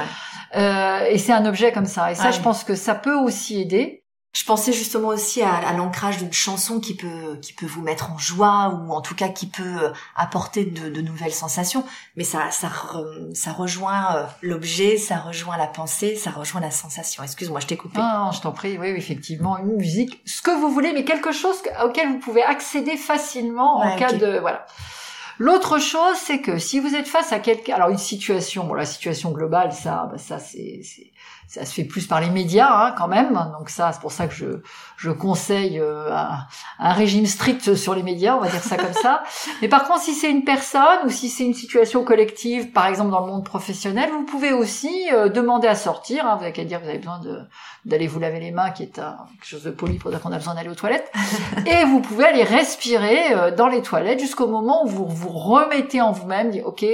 Euh, 0.57 1.05
et 1.09 1.19
c'est 1.19 1.33
un 1.33 1.47
objet 1.47 1.73
comme 1.73 1.87
ça. 1.87 2.13
Et 2.13 2.15
ça, 2.15 2.31
je 2.31 2.41
pense 2.41 2.63
que 2.63 2.75
ça 2.75 2.95
peut 2.95 3.17
aussi 3.17 3.61
aider. 3.61 4.04
Je 4.35 4.45
pensais 4.45 4.73
justement 4.73 5.09
aussi 5.09 5.43
à, 5.43 5.73
l'ancrage 5.73 6.19
d'une 6.19 6.33
chanson 6.33 6.81
qui 6.81 6.97
peut 6.97 7.39
qui 7.41 7.53
peut 7.53 7.67
vous 7.67 7.83
mettre 7.83 8.11
en 8.11 8.19
joie 8.19 8.69
ou 8.69 8.93
en 8.93 9.01
tout 9.01 9.15
cas 9.15 9.29
qui 9.29 9.47
peut 9.47 9.93
apporter 10.17 10.65
de, 10.65 11.01
nouvelles 11.01 11.33
sensations. 11.33 11.85
Mais 12.17 12.25
ça 12.25 12.51
ça 12.51 12.69
ça 13.33 13.53
rejoint 13.53 14.17
euh, 14.17 14.25
l'objet, 14.43 14.97
ça 14.97 15.19
rejoint 15.19 15.57
la 15.57 15.69
pensée, 15.69 16.17
ça 16.17 16.31
rejoint 16.31 16.61
la 16.61 16.73
sensation. 16.73 17.23
Excuse-moi, 17.23 17.61
je 17.61 17.69
t'ai 17.69 17.77
coupé. 17.77 17.99
Non, 17.99 18.33
je 18.33 18.41
t'en 18.41 18.51
prie. 18.51 18.77
Oui, 18.77 18.89
effectivement, 18.89 19.57
une 19.59 19.77
musique, 19.77 20.21
ce 20.27 20.43
que 20.43 20.51
vous 20.51 20.69
voulez, 20.69 20.93
mais 20.93 21.05
quelque 21.05 21.31
chose 21.31 21.57
auquel 21.85 22.09
vous 22.09 22.19
pouvez 22.19 22.43
accéder 22.43 22.97
facilement 22.97 23.79
en 23.79 23.97
cas 23.97 24.13
de 24.13 24.39
voilà. 24.41 24.67
L'autre 25.39 25.79
chose, 25.79 26.17
c'est 26.17 26.41
que 26.41 26.59
si 26.59 26.81
vous 26.81 26.95
êtes 26.95 27.09
face 27.09 27.33
à 27.33 27.39
quelqu'un, 27.39 27.75
alors 27.75 27.91
une 27.91 27.99
situation, 27.99 28.65
bon 28.65 28.75
la 28.75 28.87
situation 28.87 29.31
globale, 29.33 29.73
ça, 29.73 30.09
bah, 30.11 30.19
ça 30.19 30.39
c'est 30.39 30.81
ça 31.55 31.65
se 31.65 31.73
fait 31.73 31.85
plus 31.85 32.07
par 32.07 32.21
les 32.21 32.31
médias 32.31 32.69
hein, 32.69 32.95
quand 32.97 33.07
même. 33.07 33.33
Donc 33.57 33.71
ça, 33.71 33.93
c'est 33.93 34.01
pour 34.01 34.13
ça 34.13 34.27
que 34.27 34.35
je, 34.35 34.47
je 34.97 35.11
conseille 35.11 35.79
euh, 35.79 36.11
un, 36.79 36.93
régime 36.93 37.27
strict 37.27 37.75
sur 37.75 37.95
les 37.95 38.03
médias, 38.03 38.37
on 38.37 38.41
va 38.41 38.49
dire 38.49 38.63
ça 38.63 38.77
comme 38.77 38.93
ça. 38.93 39.23
Mais 39.63 39.69
par 39.69 39.85
contre, 39.85 40.01
si 40.01 40.15
c'est 40.15 40.31
une 40.31 40.45
personne 40.45 41.07
ou 41.07 41.11
si 41.11 41.29
c'est 41.29 41.45
une 41.45 41.55
situation 41.55 42.03
collective, 42.03 42.73
par 42.73 42.87
exemple 42.87 43.11
dans 43.11 43.21
le 43.21 43.31
monde 43.31 43.45
professionnel, 43.45 44.11
vous 44.11 44.25
pouvez 44.25 44.53
aussi 44.53 45.09
euh, 45.13 45.29
demander 45.29 45.69
à 45.69 45.75
sortir. 45.75 46.27
Hein, 46.27 46.37
vous 46.37 46.45
avez 46.45 46.53
qu'à 46.53 46.65
dire 46.65 46.81
que 46.81 46.85
vous 46.85 46.91
avez 46.91 46.99
besoin 46.99 47.21
d'aller 47.85 48.07
vous 48.07 48.19
laver 48.19 48.41
les 48.41 48.51
mains, 48.51 48.71
qui 48.71 48.83
est 48.83 48.99
un, 48.99 49.17
quelque 49.35 49.49
chose 49.49 49.63
de 49.63 49.71
poli 49.71 49.99
pour 49.99 50.11
dire 50.11 50.21
qu'on 50.21 50.33
a 50.33 50.39
besoin 50.39 50.55
d'aller 50.55 50.71
aux 50.71 50.75
toilettes. 50.75 51.13
et 51.67 51.85
vous 51.85 52.01
pouvez 52.01 52.25
aller 52.25 52.43
respirer 52.43 53.33
euh, 53.33 53.55
dans 53.55 53.69
les 53.69 53.83
toilettes 53.83 54.21
jusqu'au 54.21 54.49
moment 54.49 54.85
où 54.85 54.89
vous 54.89 55.05
vous 55.25 55.39
remettez 55.39 56.01
en 56.01 56.13
vous-même, 56.13 56.51
dites 56.51 56.65
ok, 56.65 56.85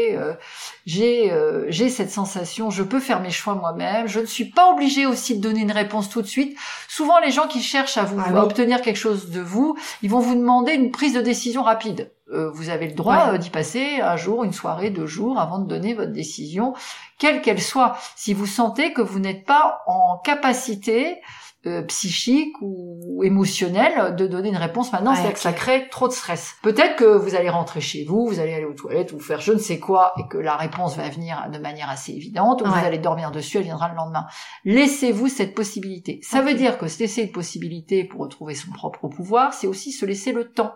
j'ai 0.86 1.32
j'ai 1.68 1.88
cette 1.88 2.10
sensation, 2.10 2.70
je 2.70 2.82
peux 2.82 3.00
faire 3.00 3.20
mes 3.20 3.30
choix 3.30 3.54
moi-même, 3.54 4.06
je 4.06 4.20
ne 4.20 4.26
suis 4.26 4.46
pas 4.46 4.70
obligé 4.72 5.06
aussi 5.06 5.36
de 5.36 5.42
donner 5.42 5.60
une 5.60 5.72
réponse 5.72 6.08
tout 6.08 6.22
de 6.22 6.26
suite. 6.26 6.56
Souvent, 6.88 7.18
les 7.20 7.30
gens 7.30 7.48
qui 7.48 7.62
cherchent 7.62 7.98
à 7.98 8.04
vous 8.04 8.20
ah 8.24 8.44
obtenir 8.44 8.82
quelque 8.82 8.96
chose 8.96 9.30
de 9.30 9.40
vous, 9.40 9.76
ils 10.02 10.10
vont 10.10 10.20
vous 10.20 10.34
demander 10.34 10.72
une 10.72 10.90
prise 10.90 11.14
de 11.14 11.20
décision 11.20 11.62
rapide. 11.62 12.10
Euh, 12.32 12.50
vous 12.50 12.68
avez 12.68 12.86
le 12.86 12.94
droit 12.94 13.32
euh, 13.32 13.38
d'y 13.38 13.50
passer 13.50 14.00
un 14.00 14.16
jour, 14.16 14.44
une 14.44 14.52
soirée, 14.52 14.90
deux 14.90 15.06
jours 15.06 15.40
avant 15.40 15.58
de 15.58 15.66
donner 15.66 15.94
votre 15.94 16.12
décision, 16.12 16.74
quelle 17.18 17.42
qu'elle 17.42 17.60
soit. 17.60 17.96
Si 18.14 18.34
vous 18.34 18.46
sentez 18.46 18.92
que 18.92 19.02
vous 19.02 19.18
n'êtes 19.18 19.44
pas 19.44 19.82
en 19.86 20.18
capacité 20.18 21.20
euh, 21.66 21.82
psychique 21.82 22.54
ou 22.62 23.22
émotionnel 23.22 24.16
de 24.16 24.26
donner 24.26 24.48
une 24.48 24.56
réponse 24.56 24.92
maintenant, 24.92 25.14
c'est-à-dire 25.14 25.34
que 25.34 25.40
ça 25.40 25.52
crée 25.52 25.88
trop 25.90 26.08
de 26.08 26.12
stress. 26.12 26.56
Peut-être 26.62 26.96
que 26.96 27.04
vous 27.04 27.34
allez 27.34 27.50
rentrer 27.50 27.82
chez 27.82 28.04
vous, 28.04 28.26
vous 28.26 28.40
allez 28.40 28.54
aller 28.54 28.64
aux 28.64 28.72
toilettes, 28.72 29.12
vous 29.12 29.20
faire 29.20 29.42
je 29.42 29.52
ne 29.52 29.58
sais 29.58 29.78
quoi, 29.78 30.14
et 30.18 30.26
que 30.28 30.38
la 30.38 30.56
réponse 30.56 30.96
va 30.96 31.06
venir 31.10 31.50
de 31.52 31.58
manière 31.58 31.90
assez 31.90 32.12
évidente, 32.12 32.62
ou 32.62 32.64
vous 32.64 32.84
allez 32.84 32.96
dormir 32.96 33.30
dessus, 33.30 33.58
elle 33.58 33.64
viendra 33.64 33.90
le 33.90 33.96
lendemain. 33.96 34.26
Laissez-vous 34.64 35.28
cette 35.28 35.54
possibilité. 35.54 36.20
Ça 36.22 36.40
veut 36.40 36.54
dire 36.54 36.78
que 36.78 36.88
se 36.88 36.98
laisser 36.98 37.24
une 37.24 37.32
possibilité 37.32 38.04
pour 38.04 38.22
retrouver 38.22 38.54
son 38.54 38.70
propre 38.72 39.08
pouvoir, 39.08 39.52
c'est 39.52 39.66
aussi 39.66 39.92
se 39.92 40.06
laisser 40.06 40.32
le 40.32 40.50
temps. 40.50 40.72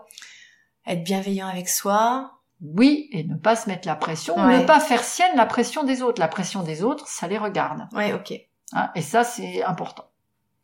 Être 0.85 1.03
bienveillant 1.03 1.47
avec 1.47 1.67
soi, 1.67 2.31
oui, 2.61 3.09
et 3.11 3.23
ne 3.23 3.35
pas 3.35 3.55
se 3.55 3.67
mettre 3.69 3.87
la 3.87 3.95
pression, 3.95 4.37
ne 4.37 4.63
pas 4.65 4.79
faire 4.79 5.03
sienne 5.03 5.35
la 5.35 5.47
pression 5.47 5.83
des 5.83 6.03
autres. 6.03 6.21
La 6.21 6.27
pression 6.27 6.61
des 6.61 6.83
autres, 6.83 7.07
ça 7.07 7.27
les 7.27 7.39
regarde. 7.39 7.87
Ouais, 7.91 8.13
ok. 8.13 8.33
Hein, 8.73 8.91
et 8.95 9.01
ça, 9.01 9.23
c'est 9.23 9.63
important. 9.63 10.05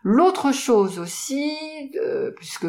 L'autre 0.03 0.51
chose 0.51 0.99
aussi, 0.99 1.55
euh, 2.03 2.31
puisque 2.35 2.67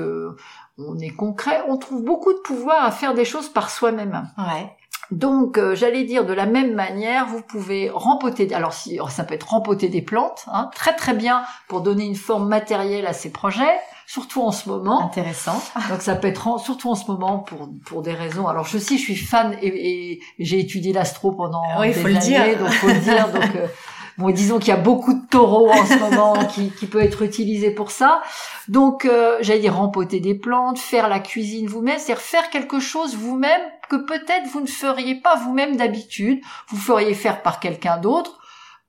on 0.79 0.99
est 0.99 1.11
concret, 1.11 1.63
on 1.69 1.79
trouve 1.79 2.05
beaucoup 2.05 2.33
de 2.33 2.39
pouvoir 2.39 2.85
à 2.85 2.91
faire 2.91 3.15
des 3.15 3.25
choses 3.25 3.49
par 3.49 3.71
soi-même. 3.71 4.29
Ouais. 4.37 4.71
Donc, 5.13 5.59
euh, 5.59 5.75
j'allais 5.75 6.05
dire 6.05 6.25
de 6.25 6.33
la 6.33 6.47
même 6.47 6.75
manière, 6.75 7.27
vous 7.27 7.43
pouvez 7.43 7.91
rempoter. 7.91 8.53
Alors, 8.55 8.73
si 8.73 8.99
oh, 9.01 9.09
ça 9.09 9.25
peut 9.25 9.35
être 9.35 9.51
rempoter 9.51 9.89
des 9.89 10.01
plantes, 10.01 10.45
hein, 10.47 10.71
très 10.75 10.95
très 10.95 11.13
bien 11.13 11.43
pour 11.69 11.83
donner 11.83 12.05
une 12.05 12.17
forme 12.17 12.49
matérielle 12.49 13.07
à 13.07 13.13
ces 13.13 13.31
projets, 13.31 13.79
surtout 14.07 14.43
en 14.43 14.53
ce 14.53 14.71
moment. 14.71 15.05
Intéressant. 15.05 15.63
Donc, 15.91 16.01
ça 16.01 16.15
peut 16.17 16.29
être 16.29 16.59
surtout 16.59 16.91
en 16.91 16.95
ce 16.95 17.11
moment 17.11 17.41
pour 17.41 17.69
pour 17.85 18.01
des 18.01 18.15
raisons. 18.15 18.49
Alors, 18.49 18.65
je 18.65 18.79
sais, 18.79 18.97
je 18.97 19.03
suis 19.03 19.17
fan 19.17 19.55
et, 19.61 20.21
j'ai 20.39 20.61
étudié 20.61 20.95
l'astro 20.95 21.33
pendant 21.33 21.63
oui, 21.79 21.89
des 21.89 21.93
faut 21.95 22.07
années, 22.07 22.15
le 22.15 22.21
dire. 22.21 22.59
donc 22.59 22.71
faut 22.71 22.89
le 22.89 23.01
dire. 23.01 23.29
Donc, 23.29 23.57
euh, 23.57 23.67
Bon, 24.19 24.31
disons 24.31 24.59
qu'il 24.59 24.69
y 24.69 24.73
a 24.73 24.77
beaucoup 24.77 25.15
de 25.15 25.27
taureaux 25.29 25.71
en 25.71 25.87
ce 25.87 25.99
moment 25.99 26.45
qui, 26.55 26.71
qui 26.71 26.87
peut 26.87 27.01
être 27.01 27.23
utilisé 27.23 27.71
pour 27.71 27.91
ça. 27.91 28.23
Donc, 28.69 29.05
euh, 29.05 29.39
j'allais 29.41 29.61
dire 29.61 29.77
rempoter 29.77 30.21
des 30.21 30.35
plantes, 30.35 30.79
faire 30.79 31.09
la 31.09 31.21
cuisine 31.21 31.67
vous-même, 31.67 31.99
c'est-à-dire 31.99 32.23
faire 32.23 32.51
quelque 32.51 32.81
chose 32.81 33.17
vous-même 33.17 33.63
que 33.89 33.97
peut-être 33.97 34.49
vous 34.53 34.61
ne 34.61 34.67
feriez 34.67 35.17
pas 35.17 35.37
vous-même 35.37 35.77
d'habitude. 35.77 36.41
Vous 36.69 36.77
feriez 36.77 37.15
faire 37.15 37.43
par 37.43 37.61
quelqu'un 37.61 37.99
d'autre, 37.99 38.39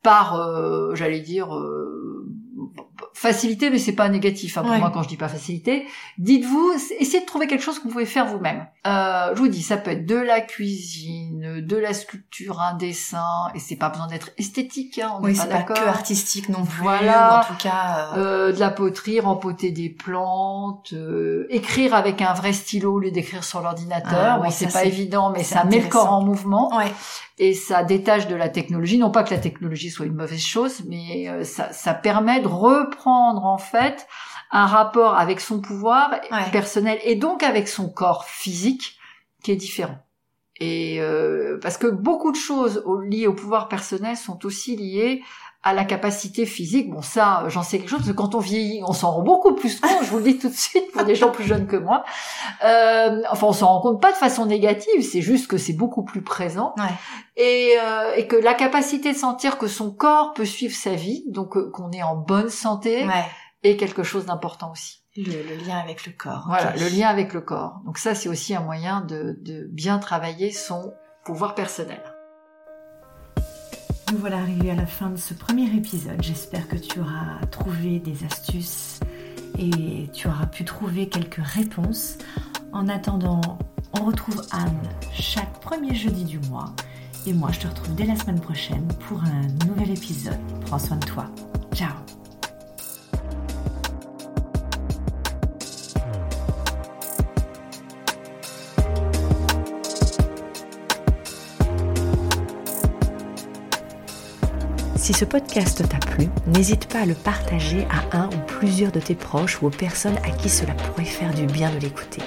par, 0.02 0.36
euh, 0.36 0.94
j'allais 0.96 1.22
dire, 1.22 1.56
euh, 1.56 2.28
facilité, 3.14 3.70
mais 3.70 3.80
c'est 3.80 3.96
pas 3.96 4.10
négatif. 4.10 4.58
Hein, 4.58 4.64
pour 4.64 4.76
moi, 4.76 4.92
quand 4.94 5.04
je 5.04 5.08
dis 5.08 5.18
pas 5.18 5.28
facilité, 5.28 5.88
dites-vous, 6.18 6.74
essayez 7.00 7.22
de 7.22 7.26
trouver 7.26 7.48
quelque 7.48 7.64
chose 7.64 7.80
que 7.80 7.84
vous 7.84 7.92
pouvez 7.92 8.06
faire 8.06 8.26
vous-même. 8.26 8.66
Euh, 8.86 9.34
je 9.36 9.40
vous 9.40 9.48
dis, 9.48 9.62
ça 9.62 9.78
peut 9.78 9.92
être 9.92 10.06
de 10.06 10.16
la 10.16 10.42
cuisine, 10.42 11.33
de 11.44 11.78
la 11.78 11.94
sculpture, 11.94 12.62
un 12.62 12.76
dessin, 12.76 13.50
et 13.56 13.60
c'est 13.60 13.76
pas 13.76 13.90
besoin 13.90 14.08
d'être 14.08 14.32
esthétique. 14.38 15.00
Hein, 15.00 15.14
on 15.20 15.24
oui, 15.24 15.36
c'est 15.36 15.50
pas, 15.50 15.62
pas 15.62 15.74
que 15.74 15.88
artistique 15.88 16.50
non 16.50 16.66
plus. 16.66 16.82
Voilà. 16.82 17.42
en 17.42 17.54
tout 17.54 17.62
cas, 17.62 18.14
euh... 18.18 18.34
Euh, 18.34 18.52
de 18.52 18.60
la 18.60 18.70
poterie, 18.70 19.20
rempoter 19.20 19.72
des 19.72 19.90
plantes, 19.90 20.94
euh, 20.94 21.46
écrire 21.50 21.94
avec 21.94 22.22
un 22.22 22.34
vrai 22.34 22.54
stylo 22.54 22.94
au 22.94 23.00
lieu 23.00 23.12
d'écrire 23.12 23.44
sur 23.44 23.62
l'ordinateur. 23.62 24.42
Ah, 24.44 24.50
c'est 24.50 24.72
pas 24.72 24.86
évident, 24.86 25.30
mais 25.30 25.44
ça 25.44 25.64
met 25.64 25.80
le 25.80 25.88
corps 25.88 26.12
en 26.12 26.24
mouvement. 26.24 26.76
Ouais. 26.76 26.92
Et 27.38 27.54
ça 27.54 27.84
détache 27.84 28.28
de 28.28 28.36
la 28.36 28.50
technologie. 28.50 28.98
Non 28.98 29.12
pas 29.12 29.24
que 29.24 29.34
la 29.34 29.40
technologie 29.40 29.90
soit 29.90 30.06
une 30.06 30.16
mauvaise 30.16 30.44
chose, 30.44 30.84
mais 30.88 31.30
euh, 31.30 31.44
ça, 31.44 31.72
ça 31.72 31.94
permet 31.94 32.42
de 32.42 32.48
reprendre 32.48 33.46
en 33.46 33.58
fait 33.58 34.08
un 34.52 34.66
rapport 34.66 35.18
avec 35.18 35.40
son 35.40 35.60
pouvoir 35.62 36.12
personnel 36.52 37.00
et 37.04 37.16
donc 37.16 37.42
avec 37.42 37.68
son 37.68 37.90
corps 37.90 38.26
physique 38.26 38.98
qui 39.44 39.52
est 39.52 39.56
différent. 39.56 39.98
Et 40.64 41.02
euh, 41.02 41.60
parce 41.62 41.76
que 41.76 41.88
beaucoup 41.88 42.32
de 42.32 42.38
choses 42.38 42.86
liées 43.10 43.28
au 43.28 43.34
pouvoir 43.34 43.68
personnel 43.68 44.16
sont 44.16 44.46
aussi 44.46 44.78
liées 44.78 45.22
à 45.62 45.74
la 45.74 45.84
capacité 45.84 46.46
physique. 46.46 46.90
Bon, 46.90 47.02
ça, 47.02 47.44
j'en 47.48 47.64
sais 47.64 47.80
quelque 47.80 47.90
chose, 47.90 48.00
parce 48.00 48.12
que 48.12 48.16
quand 48.16 48.34
on 48.34 48.40
vieillit, 48.40 48.82
on 48.86 48.94
s'en 48.94 49.12
rend 49.12 49.24
beaucoup 49.24 49.54
plus 49.56 49.80
compte, 49.80 50.04
je 50.04 50.10
vous 50.10 50.18
le 50.18 50.24
dis 50.24 50.38
tout 50.38 50.48
de 50.50 50.54
suite, 50.54 50.90
pour 50.94 51.04
des 51.04 51.16
gens 51.16 51.32
plus 51.32 51.44
jeunes 51.46 51.68
que 51.68 51.76
moi. 51.76 52.06
Euh, 52.64 53.22
enfin, 53.30 53.48
on 53.48 53.54
s'en 53.54 53.68
rend 53.68 53.82
compte 53.82 54.02
pas 54.02 54.12
de 54.12 54.18
façon 54.18 54.46
négative, 54.46 55.02
c'est 55.02 55.22
juste 55.22 55.48
que 55.48 55.58
c'est 55.58 55.74
beaucoup 55.74 56.04
plus 56.04 56.22
présent. 56.22 56.74
Ouais. 56.78 56.84
Et, 57.38 57.76
euh, 57.82 58.16
et, 58.16 58.28
que 58.28 58.38
la 58.38 58.54
capacité 58.54 59.12
de 59.12 59.18
sentir 59.18 59.58
que 59.58 59.68
son 59.68 59.92
corps 59.92 60.34
peut 60.34 60.46
suivre 60.46 60.76
sa 60.76 60.96
vie, 60.96 61.26
donc 61.28 61.58
euh, 61.58 61.70
qu'on 61.72 61.92
est 61.92 62.04
en 62.04 62.16
bonne 62.16 62.50
santé, 62.50 63.06
ouais. 63.06 63.26
est 63.64 63.76
quelque 63.76 64.04
chose 64.04 64.26
d'important 64.26 64.72
aussi. 64.72 65.03
Le, 65.16 65.24
le, 65.24 65.64
lien 65.64 65.78
avec 65.78 66.06
le 66.06 66.12
corps. 66.12 66.46
Voilà, 66.48 66.76
le 66.76 66.88
lien 66.88 67.08
avec 67.08 67.34
le 67.34 67.42
corps. 67.42 67.82
Donc 67.86 68.00
ça, 68.00 68.16
c'est 68.16 68.30
aussi 68.30 68.56
un 68.56 68.62
moyen 68.62 69.02
de, 69.02 69.38
de 69.42 69.68
bien 69.72 70.00
travailler 70.00 70.52
son 70.52 70.94
pouvoir 71.24 71.54
personnel. 71.54 72.02
Nous 74.12 74.18
voilà 74.18 74.38
arrivés 74.38 74.72
à 74.72 74.76
la 74.76 74.86
fin 74.86 75.10
de 75.10 75.18
ce 75.18 75.34
premier 75.34 75.66
épisode. 75.76 76.22
J'espère 76.22 76.68
que 76.68 76.76
tu 76.76 77.00
auras 77.00 77.46
trouvé 77.52 78.00
des 78.00 78.26
astuces 78.26 79.00
et 79.58 80.10
tu 80.14 80.28
auras 80.28 80.46
pu 80.46 80.66
trouver 80.66 81.10
quelques 81.10 81.44
réponses. 81.44 82.18
En 82.72 82.88
attendant, 82.90 83.42
on 83.94 84.06
retrouve 84.06 84.42
Anne 84.52 84.82
chaque 85.14 85.60
premier 85.60 85.96
jeudi 85.96 86.26
du 86.26 86.40
mois. 86.50 86.76
Et 87.26 87.34
moi, 87.34 87.52
je 87.52 87.60
te 87.60 87.68
retrouve 87.68 87.96
dès 87.96 88.06
la 88.06 88.16
semaine 88.16 88.42
prochaine 88.42 88.88
pour 89.08 89.24
un 89.24 89.48
nouvel 89.68 89.92
épisode. 89.92 90.40
Prends 90.66 90.80
soin 90.80 90.98
de 90.98 91.06
toi. 91.06 91.26
Ciao 91.74 91.94
Si 105.04 105.12
ce 105.12 105.26
podcast 105.26 105.84
t'a 105.90 105.98
plu, 105.98 106.30
n'hésite 106.48 106.88
pas 106.88 107.00
à 107.00 107.06
le 107.06 107.14
partager 107.14 107.86
à 107.92 108.18
un 108.18 108.28
ou 108.28 108.38
plusieurs 108.48 108.94
de 108.94 109.02
tes 109.02 109.16
proches 109.16 109.62
ou 109.62 109.68
aux 109.68 109.70
personnes 109.70 110.16
à 110.24 110.30
qui 110.30 110.48
cela 110.48 110.74
pourrait 110.76 111.04
faire 111.04 111.34
du 111.34 111.46
bien 111.46 111.70
de 111.72 111.80
l'écouter. 111.80 112.22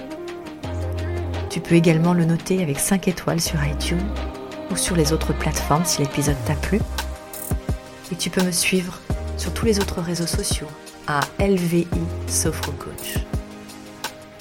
Tu 1.49 1.61
peux 1.61 1.75
également 1.75 2.13
le 2.13 2.27
noter 2.27 2.63
avec 2.63 2.79
5 2.79 3.09
étoiles 3.09 3.41
sur 3.41 3.65
iTunes 3.65 4.07
ou 4.71 4.77
sur 4.77 4.95
les 4.95 5.15
autres 5.15 5.33
plateformes 5.33 5.87
si 5.87 6.03
l'épisode 6.03 6.37
t'a 6.45 6.53
plu. 6.53 6.79
Et 8.13 8.17
tu 8.17 8.29
peux 8.29 8.43
me 8.43 8.53
suivre 8.53 9.01
sur 9.39 9.55
tous 9.55 9.65
les 9.65 9.81
autres 9.81 10.03
réseaux 10.03 10.27
sociaux 10.27 10.69
à 11.07 11.21
LVI 11.41 11.87
Coach. 11.89 13.25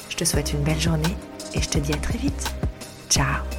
Je 0.10 0.16
te 0.18 0.26
souhaite 0.26 0.52
une 0.52 0.62
belle 0.62 0.82
journée 0.82 1.16
et 1.54 1.62
je 1.62 1.70
te 1.70 1.78
dis 1.78 1.94
à 1.94 1.98
très 1.98 2.18
vite. 2.18 2.52
Ciao 3.10 3.55